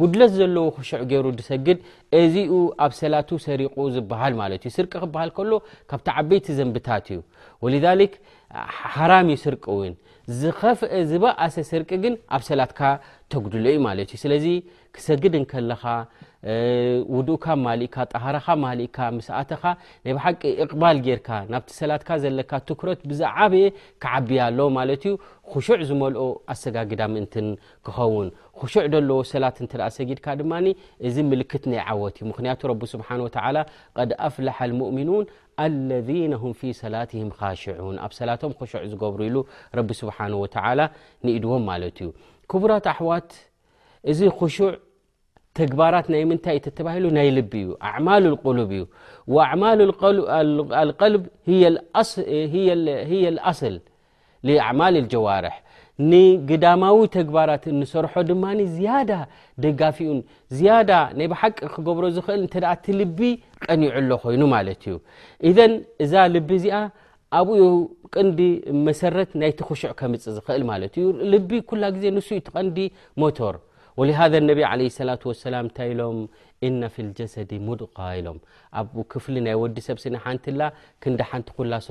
ጉድለት 0.00 0.30
ዘለዎ 0.38 0.66
ክሽዕ 0.76 1.00
ገይሩ 1.10 1.26
ድሰግድ 1.38 1.78
እዚኡ 2.20 2.52
ኣብ 2.84 2.92
ሰላቱ 3.00 3.28
ሰሪቁ 3.46 3.74
ዝበሃል 3.94 4.34
ማለት 4.42 4.60
እዩ 4.68 4.72
ስርቂ 4.78 4.92
ክበሃል 5.02 5.30
ከሎ 5.36 5.52
ካብቲ 5.92 6.06
ዓበይቲ 6.22 6.46
ዘንብታት 6.58 7.06
እዩ 7.14 7.20
ወሊዛሊ 7.64 8.02
ሓራም 8.98 9.26
እዩ 9.34 9.38
ስርቂ 9.44 9.64
እውን 9.76 9.94
ዝኸፍአ 10.38 10.90
ዝበኣሰ 11.10 11.54
ስርቂ 11.68 11.90
ግን 12.02 12.14
ኣብ 12.36 12.42
ሰላትካ 12.48 12.80
ተጉድሎ 13.32 13.64
እዩ 13.72 13.78
ማለት 13.86 14.08
እዩ 14.10 14.18
ስለዚ 14.24 14.46
ክሰግድንከለኻ 14.96 15.82
ውድኡካ 17.14 17.46
ማሊእካ 17.64 17.96
ጣሃራካ 18.12 18.46
ማእካ 18.64 18.98
ምስኣተኻ 19.16 19.62
ናይ 20.04 20.12
ብሓቂ 20.16 20.42
እቕባል 20.64 20.98
ጌርካ 21.06 21.28
ናብቲ 21.52 21.70
ሰላትካ 21.82 22.10
ዘለካ 22.24 22.52
ትኩረት 22.68 23.00
ብዛዓበየ 23.10 23.64
ክዓቢያ 24.04 24.42
ኣሎ 24.50 24.58
ማለት 24.78 25.02
እዩ 25.08 25.14
ክሹዕ 25.54 25.78
ዝመልኦ 25.88 26.24
ኣሰጋግዳ 26.54 27.00
ምእንትን 27.14 27.48
ክኸውን 27.86 28.28
ክሽዕ 28.60 28.84
ዘለዎ 28.94 29.18
ሰላት 29.32 29.58
እንትኣ 29.64 29.82
ሰጊድካ 29.98 30.26
ድማ 30.42 30.52
እዚ 31.08 31.16
ምልክት 31.32 31.66
ናይ 31.72 31.82
ዓወት 31.90 32.16
ዩ 32.20 32.24
ምክንያቱ 32.32 32.60
ረብ 32.72 32.84
ስብሓን 32.94 33.22
ወተ 33.26 33.36
ቀድ 33.98 34.12
ኣፍላሓል 34.28 34.74
ሙእሚኑን 34.82 35.26
الذين 35.60 36.32
هم 36.34 36.52
في 36.52 36.72
صلاتهم 36.72 37.30
خاشعون 37.30 38.06
بصلاتهم 38.06 38.54
شوع 38.64 38.86
برل 39.10 39.44
رب 39.74 39.92
سبحانه 39.92 40.36
وتعالى 40.36 40.90
ندوم 41.24 41.66
مت 41.66 42.10
كبراة 42.50 42.82
احوات 42.86 43.32
خشوع 44.28 44.76
تكبارات 45.54 46.10
منل 46.10 47.16
ايلب 47.18 47.76
اعمال 47.82 48.26
القلوب 48.26 48.86
و 49.28 49.42
القلب 50.82 51.26
هي 51.46 53.28
الاصل 53.28 53.80
لاعمال 54.42 54.96
الجوارح 54.96 55.62
ንግዳማዊ 56.10 56.98
ተግባራት 57.16 57.64
እንሰርሖ 57.72 58.14
ድማ 58.28 58.44
ዝያዳ 58.74 59.12
ደጋፊኡን 59.64 60.18
ዝያዳ 60.58 60.90
ናይ 61.18 61.28
ብሓቂ 61.32 61.56
ክገብሮ 61.74 62.04
ዝክእል 62.16 62.42
እተ 62.48 62.54
እቲ 62.74 62.84
ልቢ 63.00 63.20
ቀኒዑ 63.66 63.90
ሎ 64.08 64.18
ኮይኑ 64.24 64.42
ማለት 64.56 64.82
እዩ 64.88 64.96
እዘን 65.50 65.72
እዛ 66.04 66.14
ልቢ 66.34 66.48
እዚኣ 66.60 66.78
ኣብኡኡ 67.38 67.64
ቅንዲ 68.14 68.38
መሰረት 68.88 69.30
ናይቲክሽዕ 69.42 69.90
ከምፅ 70.02 70.24
ዝክእል 70.36 70.62
ማለት 70.72 70.92
እዩ 71.00 71.06
ልቢ 71.32 71.50
ኩላ 71.70 71.82
ግዜ 71.96 72.04
ንሱእዩ 72.18 72.38
ቲ 72.46 72.54
ቀንዲ 72.56 72.78
ሞቶር 73.22 73.56
ወሊሃ 74.00 74.18
ነብ 74.48 74.58
ለ 74.80 74.84
ሰላ 74.98 75.10
ወሰላም 75.30 75.64
እንታይ 75.68 75.88
ኢሎም 75.92 76.18
في 76.58 76.58
سድ 76.58 76.58
ድ 76.58 76.58
ሎ 76.58 76.58
ናዲ 76.58 76.58
ሰብ 76.58 76.58
ን 79.34 79.36
ሎ 80.58 80.60
ን 81.06 81.08
ሎ 81.70 81.72
ሰ 81.80 81.88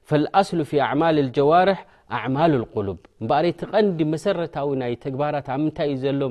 فالأصل 0.09 0.59
في 0.69 0.75
أعمل 0.87 1.15
الجواርح 1.25 1.79
ኣعمل 2.17 2.51
القلب 2.61 2.97
برቲ 3.31 3.59
ቀንዲ 3.73 3.99
مሰረታዊ 4.11 4.67
ናይ 4.81 4.93
ተግባራ 5.05 5.35
ብ 5.47 5.57
ምታይ 5.63 5.89
ዩ 5.91 5.95
ዘሎ 6.03 6.21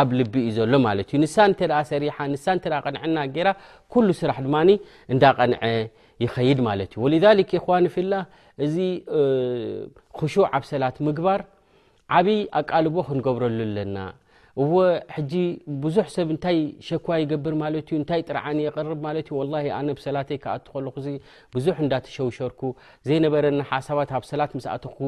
ኣብ 0.00 0.08
ልቢ 0.18 0.34
እዩ 0.50 0.52
ዘሎ 0.58 0.72
ንሳ 1.22 1.34
እ 1.52 1.82
ሰሪ 1.90 2.04
ሳ 2.44 2.46
نعና 2.94 3.16
ራ 3.46 3.48
كل 3.92 4.06
ስራሕ 4.20 4.36
እዳ 5.12 5.22
ቀنع 5.38 5.60
يኸيድ 6.24 6.58
ولذلك 7.04 7.50
اخ 7.58 7.66
الله 8.04 8.22
እዚ 8.64 8.76
خشع 10.18 10.44
ع 10.58 10.62
ሰላት 10.72 10.96
ምግባር 11.06 11.40
ዓብይ 12.16 12.40
ኣقلب 12.60 12.94
ክንገብረሉ 13.08 13.58
ኣለና 13.68 13.96
እዎሕጂ 14.62 15.32
ብዙሕ 15.82 16.06
ሰብ 16.14 16.28
እንታይ 16.34 16.56
ሸኳ 16.86 17.06
ይገብር 17.22 17.54
ማለት 17.62 17.86
ዩ 17.92 17.96
እንታይ 18.00 18.22
ጥርዓኒ 18.28 18.58
የቐርብ 18.64 19.00
ማለት 19.08 19.28
ወላ 19.38 19.54
ኣነ 19.78 19.88
ኣብሰላተይ 19.96 20.38
ከኣት 20.44 20.64
ከልኩ 20.72 20.96
ብዙሕ 21.54 21.76
እንዳተሸውሸርኩ 21.84 22.62
ዘይነበረና 23.08 23.60
ሓሳባት 23.72 24.10
ኣብ 24.18 24.24
ሰላት 24.30 24.52
ምስ 24.58 24.66
ኣትኩ 24.74 24.98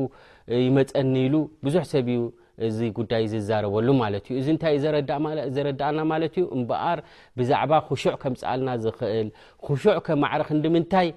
ይመፀኒ 0.67 1.15
ኢሉ 1.29 1.35
ብዙሕ 1.67 1.83
ሰብ 1.95 2.07
እዩ 2.15 2.23
እዚ 2.69 2.79
ጉዳይ 2.99 3.23
ዝዛረበሉ 3.33 3.89
ማለት 4.03 4.25
እዩ 4.31 4.37
እዚ 4.41 4.49
ንታይእዩዘረዳእና 4.57 6.01
ማለት 6.13 6.35
ዩ 6.41 6.45
እምበኣር 6.57 6.99
ብዛዕባ 7.41 7.73
ኩሹዕ 7.89 8.15
ከም 8.23 8.35
ፃኣልና 8.41 8.71
ዝክእል 8.85 9.29
ኩሹዕ 9.67 9.97
ከም 10.09 10.19
ማዕርክ 10.25 10.49
ንዲ 10.59 10.67
ምንታይ 10.75 11.09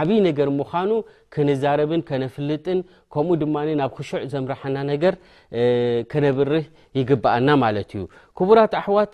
ዓብይ 0.00 0.18
ነገር 0.28 0.48
ምኳኑ 0.58 0.90
ክነዛረብን 1.34 2.02
ከነፍልጥን 2.10 2.78
ከምኡ 3.14 3.36
ድማ 3.42 3.56
ናብ 3.80 3.90
ክሽዕ 3.98 4.22
ዘምርሐና 4.34 4.76
ነገር 4.92 5.14
ከነብርህ 6.12 6.66
ይግብአና 7.00 7.48
ማለትእዩ 7.64 8.04
ክቡራት 8.38 8.74
ኣሕዋት 8.82 9.12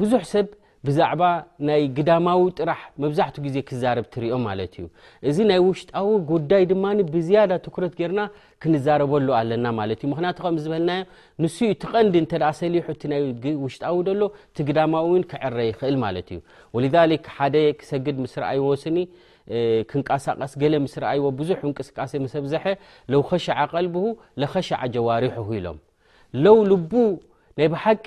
ብዙሕ 0.00 0.22
ሰብ 0.34 0.48
ብዛዕባ 0.86 1.22
ናይ 1.66 1.82
ግዳማዊ 1.96 2.40
ጥራሕ 2.60 2.80
መብዛሕትኡ 3.02 3.40
ግዜ 3.44 3.56
ክዛርብ 3.68 4.06
ትርዮም 4.14 4.42
ማለት 4.48 4.72
እዩ 4.80 4.86
እዚ 5.28 5.36
ናይ 5.50 5.60
ውሽጣዊ 5.66 6.08
ጉዳይ 6.30 6.62
ድማ 6.70 6.84
ብዝያዳ 7.12 7.52
ትኩረት 7.66 7.92
ገርና 8.00 8.20
ክንዛረበሉ 8.62 9.28
ኣናክያዝን 9.40 10.74
ቀንዲ 11.94 12.22
ሊሑይውሽጣዊ 12.74 13.96
ሎ 14.20 14.28
ቲ 14.56 14.66
ግዳማዊ 14.70 15.12
ክዕረ 15.32 15.58
ይኽእል 15.70 15.98
ማለ 16.04 16.16
እዩ 16.28 16.38
ወ 16.76 17.06
ሓደ 17.36 17.54
ክሰግድ 17.82 18.18
ምስራኣይወስኒ 18.24 18.96
ክንቃሳቀስ 19.90 20.52
ገሌ 20.62 20.74
ምስርኣይዎ 20.84 21.26
ብዙሕ 21.40 21.58
ንቅስቃሴ 21.70 22.12
መሰብዝሐ 22.26 22.64
ለው 23.12 23.20
ከሸዓ 23.30 23.58
ቀልብሁ 23.72 24.04
ለኸሸዓ 24.42 24.80
ጀዋርሑ 24.94 25.36
ኢሎም 25.58 25.78
ለው 26.44 26.56
ልቡ 26.70 26.92
ናይ 27.58 27.68
ብሓቂ 27.72 28.06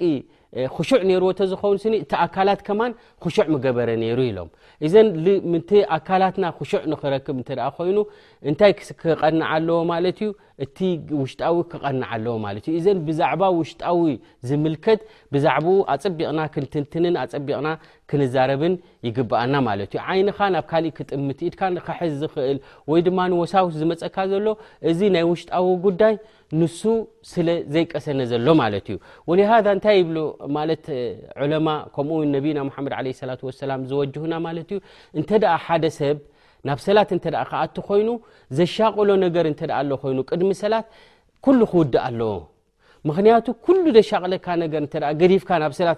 ክሹዕ 0.75 0.99
ነሩዎ 1.09 1.29
ተ 1.37 1.41
ዝከውን 1.51 1.77
ስኒ 1.83 1.93
እቲ 2.03 2.11
ኣካላት 2.25 2.59
ከማን 2.67 2.91
ክሹዕ 3.23 3.45
ምገበረ 3.53 3.89
ነይሩ 4.03 4.19
ኢሎም 4.29 4.49
እዘ 4.85 4.93
ምቲ 5.51 5.69
ኣካላትና 5.95 6.45
ክሽዕ 6.59 6.81
ንክረክብ 6.91 7.35
እተ 7.41 7.49
ኮይኑ 7.77 7.97
እንታይ 8.49 8.71
ክቀንዓ 8.79 9.45
ኣለዎ 9.55 9.79
ማለት 9.91 10.19
እዩ 10.25 10.29
እቲ 10.63 10.77
ውሽጣዊ 11.21 11.55
ክቐንዓ 11.71 12.01
ኣለዎ 12.15 12.33
ማለት 12.45 12.65
እዩ 12.69 12.73
እዘን 12.81 12.99
ብዛዕባ 13.07 13.41
ውሽጣዊ 13.59 14.01
ዝምልከት 14.49 15.01
ብዛዕባኡ 15.33 15.77
ኣፀቢቕና 15.93 16.39
ክንትንትንን 16.53 17.15
ኣፀቢቕና 17.23 17.67
ክንዛረብን 18.11 18.75
ይግብኣና 19.07 19.53
ማለት 19.69 19.89
እዩ 19.95 20.01
ዓይንኻ 20.13 20.37
ናብ 20.55 20.65
ካሊእ 20.71 20.93
ክጥምቲ 20.97 21.39
ኢድካንከሕዝ 21.49 22.13
ዝክእል 22.21 22.59
ወይ 22.91 23.01
ድማ 23.07 23.17
ንወሳውስ 23.33 23.75
ዝመፀካ 23.81 24.17
ዘሎ 24.33 24.47
እዚ 24.91 24.99
ናይ 25.15 25.25
ውሽጣዊ 25.31 25.67
ጉዳይ 25.85 26.15
ንሱ 26.61 26.81
ስለ 27.33 27.47
ዘይቀሰነ 27.73 28.19
ዘሎ 28.31 28.47
ማለት 28.63 28.87
እዩ 28.93 28.99
ወሃ 29.31 29.51
እንታይ 29.75 29.97
ይብ 30.01 30.09
ማት 30.59 30.87
ዑሎማ 31.41 31.67
ከምኡ 31.97 32.19
ነቢና 32.35 32.59
ሓመድ 32.77 32.95
ለ 33.07 33.31
ላ 33.31 33.35
ሰላም 33.65 33.81
ዝወጅሁና 33.91 34.33
ማለት 34.47 34.71
እዩ 34.75 34.79
እንተ 35.19 35.29
ሓደ 35.65 35.85
ሰብ 35.99 36.17
ናብ 36.67 36.79
ሰላት 36.85 37.09
እተከኣት 37.15 37.75
ኮይኑ 37.87 38.09
ዘሻቀሎ 38.59 39.09
ነገር 39.25 39.45
እተኣኮይኑ 39.53 40.17
ቅድሚ 40.31 40.49
ሰላት 40.63 40.85
ሉ 41.59 41.61
ክውዲእ 41.71 42.01
ኣለዎ 42.07 42.31
ምክንያቱ 43.07 43.47
ዘሻቅለካካ 43.97 45.51
ናብሰላኻ 45.63 45.93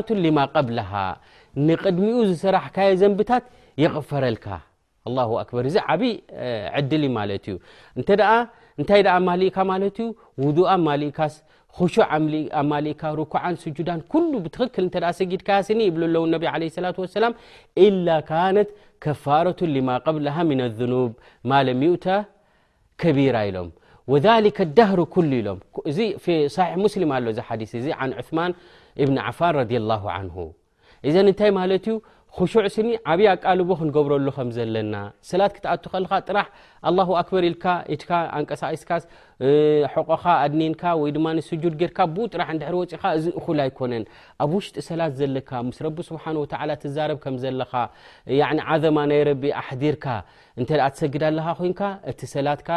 ቱ 0.07 0.09
ንድሚኡ 1.57 2.17
ዝሰራሕካ 2.29 2.77
ዘንብታት 3.01 3.43
ፈረካዚእካ 3.81 4.45
እስ 11.27 11.35
خشوع 11.79 12.07
مالئك 12.71 13.01
ركعا 13.21 13.51
سجودا 13.63 13.95
كل 14.13 14.31
بتكل 14.45 14.85
ن 14.85 14.87
سجدكسني 15.19 15.83
يبو 15.89 16.21
انبي 16.27 16.47
عليه 16.55 16.67
الصلاة 16.71 16.97
والسلام 17.03 17.33
إلا 17.87 18.15
كانت 18.31 18.69
كفارة 19.05 19.61
لما 19.75 19.95
قبلها 20.07 20.41
من 20.51 20.59
الذنوب 20.67 21.11
مالم 21.51 21.79
يؤتى 21.87 22.17
كبيرة 23.01 23.41
لم 23.55 23.67
وذلك 24.11 24.57
الدهر 24.67 24.99
كل 25.15 25.31
لم 25.47 25.57
في 26.23 26.33
صحيح 26.57 26.73
مسلم 26.85 27.09
ل 27.25 27.27
ز 27.37 27.39
ديث 27.59 27.75
عن 28.01 28.09
عثمان 28.19 28.51
ابن 29.03 29.15
عفان 29.27 29.53
رضي 29.61 29.77
الله 29.81 30.03
عنه 30.17 30.35
ذ 31.13 31.17
ات 31.21 31.87
ክሹዕ 32.39 32.65
ስኒ 32.73 32.89
ዓብይ 33.11 33.27
ኣቃልቦ 33.33 33.69
ክንገብረሉ 33.77 34.27
ከም 34.35 34.49
ዘለና 34.55 34.95
ሰላት 35.29 35.53
ክትኣት 35.55 35.83
ከልካ 35.93 36.11
ጥራሕ 36.29 36.47
ኣ 36.87 36.91
ኣክበር 37.21 37.43
ኢልካ 37.93 38.09
ኣንቀሳእስካስ 38.37 39.03
ሕቆኻ 39.93 40.23
ኣድኒንካ 40.43 40.83
ወይ 41.01 41.11
ድማስጁድ 41.15 41.73
ጌርካ 41.79 41.99
ብኡ 42.15 42.25
ጥራሕ 42.33 42.49
ንድሕር 42.55 42.75
ወፂእኻ 42.81 43.05
እዚ 43.19 43.25
እኩል 43.39 43.59
ኣይኮነን 43.65 44.03
ኣብ 44.45 44.51
ውሽጢ 44.57 44.77
ሰላት 44.89 45.13
ዘለካ 45.21 45.49
ምስ 45.69 45.79
ረቢ 45.85 45.97
ስብሓንወ 46.09 46.43
ትዛረብ 46.83 47.19
ከም 47.23 47.37
ዘለኻ 47.45 47.71
ዘማ 48.83 48.97
ናይ 49.11 49.21
ረቢ 49.31 49.43
ኣሕዲርካ 49.61 50.05
እንተኣ 50.59 50.81
ትሰግዳኣለካ 50.95 51.47
ኮይንካ 51.61 51.81
እቲ 52.11 52.19
ሰላትካ 52.35 52.69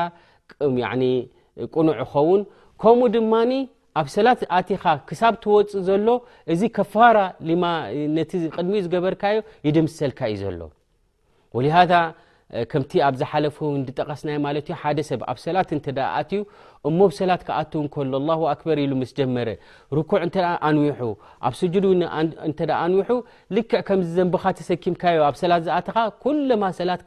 ቁኑዕ 1.76 1.98
ይኸውን 2.04 2.42
ከምኡ 2.84 3.06
ድማ 3.16 3.34
ኣብ 3.98 4.06
ሰላት 4.16 4.40
ኣቲኻ 4.58 4.82
ክሳብ 5.08 5.34
ትወፅ 5.42 5.70
ዘሎ 5.86 6.06
እዚ 6.52 6.62
ከፋራ 6.76 7.16
ማ 7.62 7.66
ነቲ 8.16 8.30
ቅድሚኡ 8.56 8.80
ዝገበርካዩ 8.84 9.36
ይድምሰልካ 9.66 10.20
እዩ 10.32 10.36
ዘሎ 10.42 10.60
ወሃ 11.56 11.72
ከምቲ 12.70 12.92
ኣብዝሓለፈ 13.08 13.56
ዲጠቀስናይ 13.88 14.38
ማ 14.44 14.50
ሓደ 14.82 14.98
ሰብ 15.08 15.20
ኣብ 15.30 15.38
ሰላት 15.44 15.70
እኣትዩ 15.76 16.40
እሞብ 16.88 17.10
ሰላት 17.18 17.42
ክኣትዉ 17.48 17.82
ሎ 18.12 18.46
ኣክበር 18.52 18.78
ምስ 19.00 19.10
ጀመረ 19.18 19.48
ርኩዕ 19.98 20.20
ኣንዊሑ 20.68 21.00
ኣብ 21.48 21.54
ስጁድ 21.60 21.84
እ 21.90 21.94
ኣንዊሑ 22.82 23.10
ልክዕ 23.56 23.80
ከምዚ 23.88 24.08
ዘንብኻ 24.20 24.44
ተሰኪምካዩ 24.60 25.18
ኣብ 25.28 25.36
ሰላት 25.42 25.62
ዝኣኻ 25.66 25.96
ማ 26.62 26.72
ሰላክ 26.80 27.02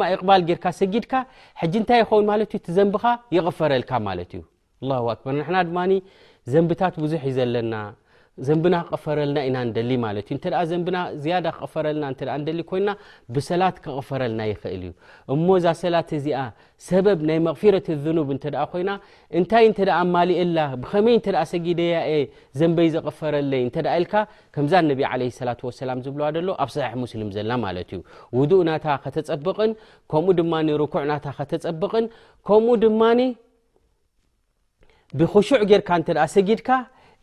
ማ 0.00 0.12
ቕባል 0.20 0.40
ጌርካ 0.48 0.66
ሰጊድካ 0.80 1.12
እንታይ 1.82 2.00
ይኸውን 2.04 2.26
ማ 2.30 2.32
ዘንብኻ 2.78 3.04
ይቕፈረልካ 3.36 3.92
ማለትዩ 4.08 4.42
ር 5.36 5.40
ንና 5.42 5.58
ድማ 5.68 5.80
ዘንብታት 6.52 6.94
ብዙሕ 7.04 7.22
ዩ 7.28 7.32
ዘለና 7.36 7.74
ና 8.42 8.54
ፈረናፈብሰላት 9.02 10.26
ክፈረናይእልዩእ 13.84 15.60
ዛ 15.64 15.66
ሰላ 15.82 15.96
ዚሰብ 16.24 17.06
ይ 17.28 17.30
መፊረት 17.46 17.86
ብ 18.06 18.08
ኮይ 18.72 18.82
ላይሰጊይ 21.36 21.76
ዘፈይላኣብ 22.60 24.98
እ 27.22 27.24
ተፀብ 28.58 29.18
ተፀብከምኡ 31.24 33.20
ብሹዕ 35.20 35.50
ካሰጊድካ 35.88 36.68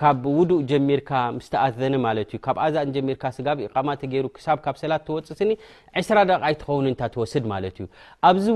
ካብ 0.00 0.22
ውዱእ 0.36 0.62
ጀሚርካ 0.70 1.10
ምስተኣዘነ 1.36 1.94
ማለት 2.06 2.28
እዩ 2.32 2.38
ካብ 2.46 2.56
ኣዛን 2.64 2.88
ጀሚርካ 2.94 3.24
ስጋብ 3.36 3.58
ኢቃማተገይሩ 3.66 4.24
ክሳብ 4.36 4.58
ካብ 4.64 4.76
ሰላት 4.80 5.02
ተወፅእ 5.08 5.36
ስኒ 5.40 5.50
20 6.00 6.20
ደቃይ 6.30 6.54
ትኸውን 6.62 6.86
እንታ 6.90 7.02
ትወስድ 7.14 7.44
ማለት 7.52 7.76
እዩ 7.80 7.86
ኣብዚ 8.30 8.46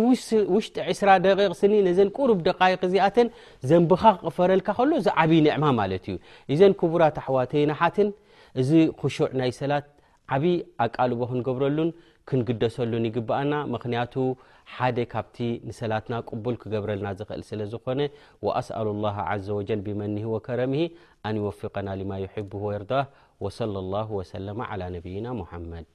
ውሽጢ 0.54 0.76
20 0.90 1.12
ደቂቕ 1.26 1.52
ስኒ 1.60 1.74
ነዘን 1.88 2.10
ቁሩብ 2.16 2.38
ደቃይ 2.48 2.74
እዚኣተን 2.88 3.30
ዘንብኻ 3.72 4.02
ክቅፈረልካ 4.16 4.68
ከሎ 4.78 4.90
እዚ 5.02 5.08
ዓብይ 5.22 5.40
ንዕማ 5.46 5.64
ማለት 5.80 6.04
እዩ 6.12 6.16
እዘን 6.56 6.74
ክቡራት 6.80 7.18
ኣሕዋተይናሓትን 7.24 8.10
እዚ 8.62 8.70
ክሹዕ 9.02 9.28
ናይ 9.42 9.52
ሰላት 9.60 9.86
ዓብይ 10.36 10.56
ኣቃልቦ 10.86 11.20
ክንገብረሉን 11.30 11.90
ክንግደሰሉ 12.30 12.92
ግብኣና 13.16 13.54
ምክንያቱ 13.74 14.14
ሓደ 14.76 14.98
ካብቲ 15.12 15.38
ሰላትና 15.80 16.14
ቅቡል 16.30 16.56
ክገብረልና 16.62 17.08
ክእል 17.28 17.42
ስለ 17.50 17.60
ዝኮነ 17.74 18.00
وأسأل 18.46 18.86
الله 18.94 19.16
عዘ 19.30 19.48
ብመن 19.86 20.16
وكረ 20.32 20.60
ኣن 21.28 21.36
وفقና 21.46 21.88
لማ 22.00 22.10
يحب 22.24 22.52
ርضህ 22.80 23.04
وصى 23.44 23.64
لله 23.76 24.08
س 24.30 24.34
على 24.72 24.86
ነና 25.04 25.26
محመድ 25.40 25.92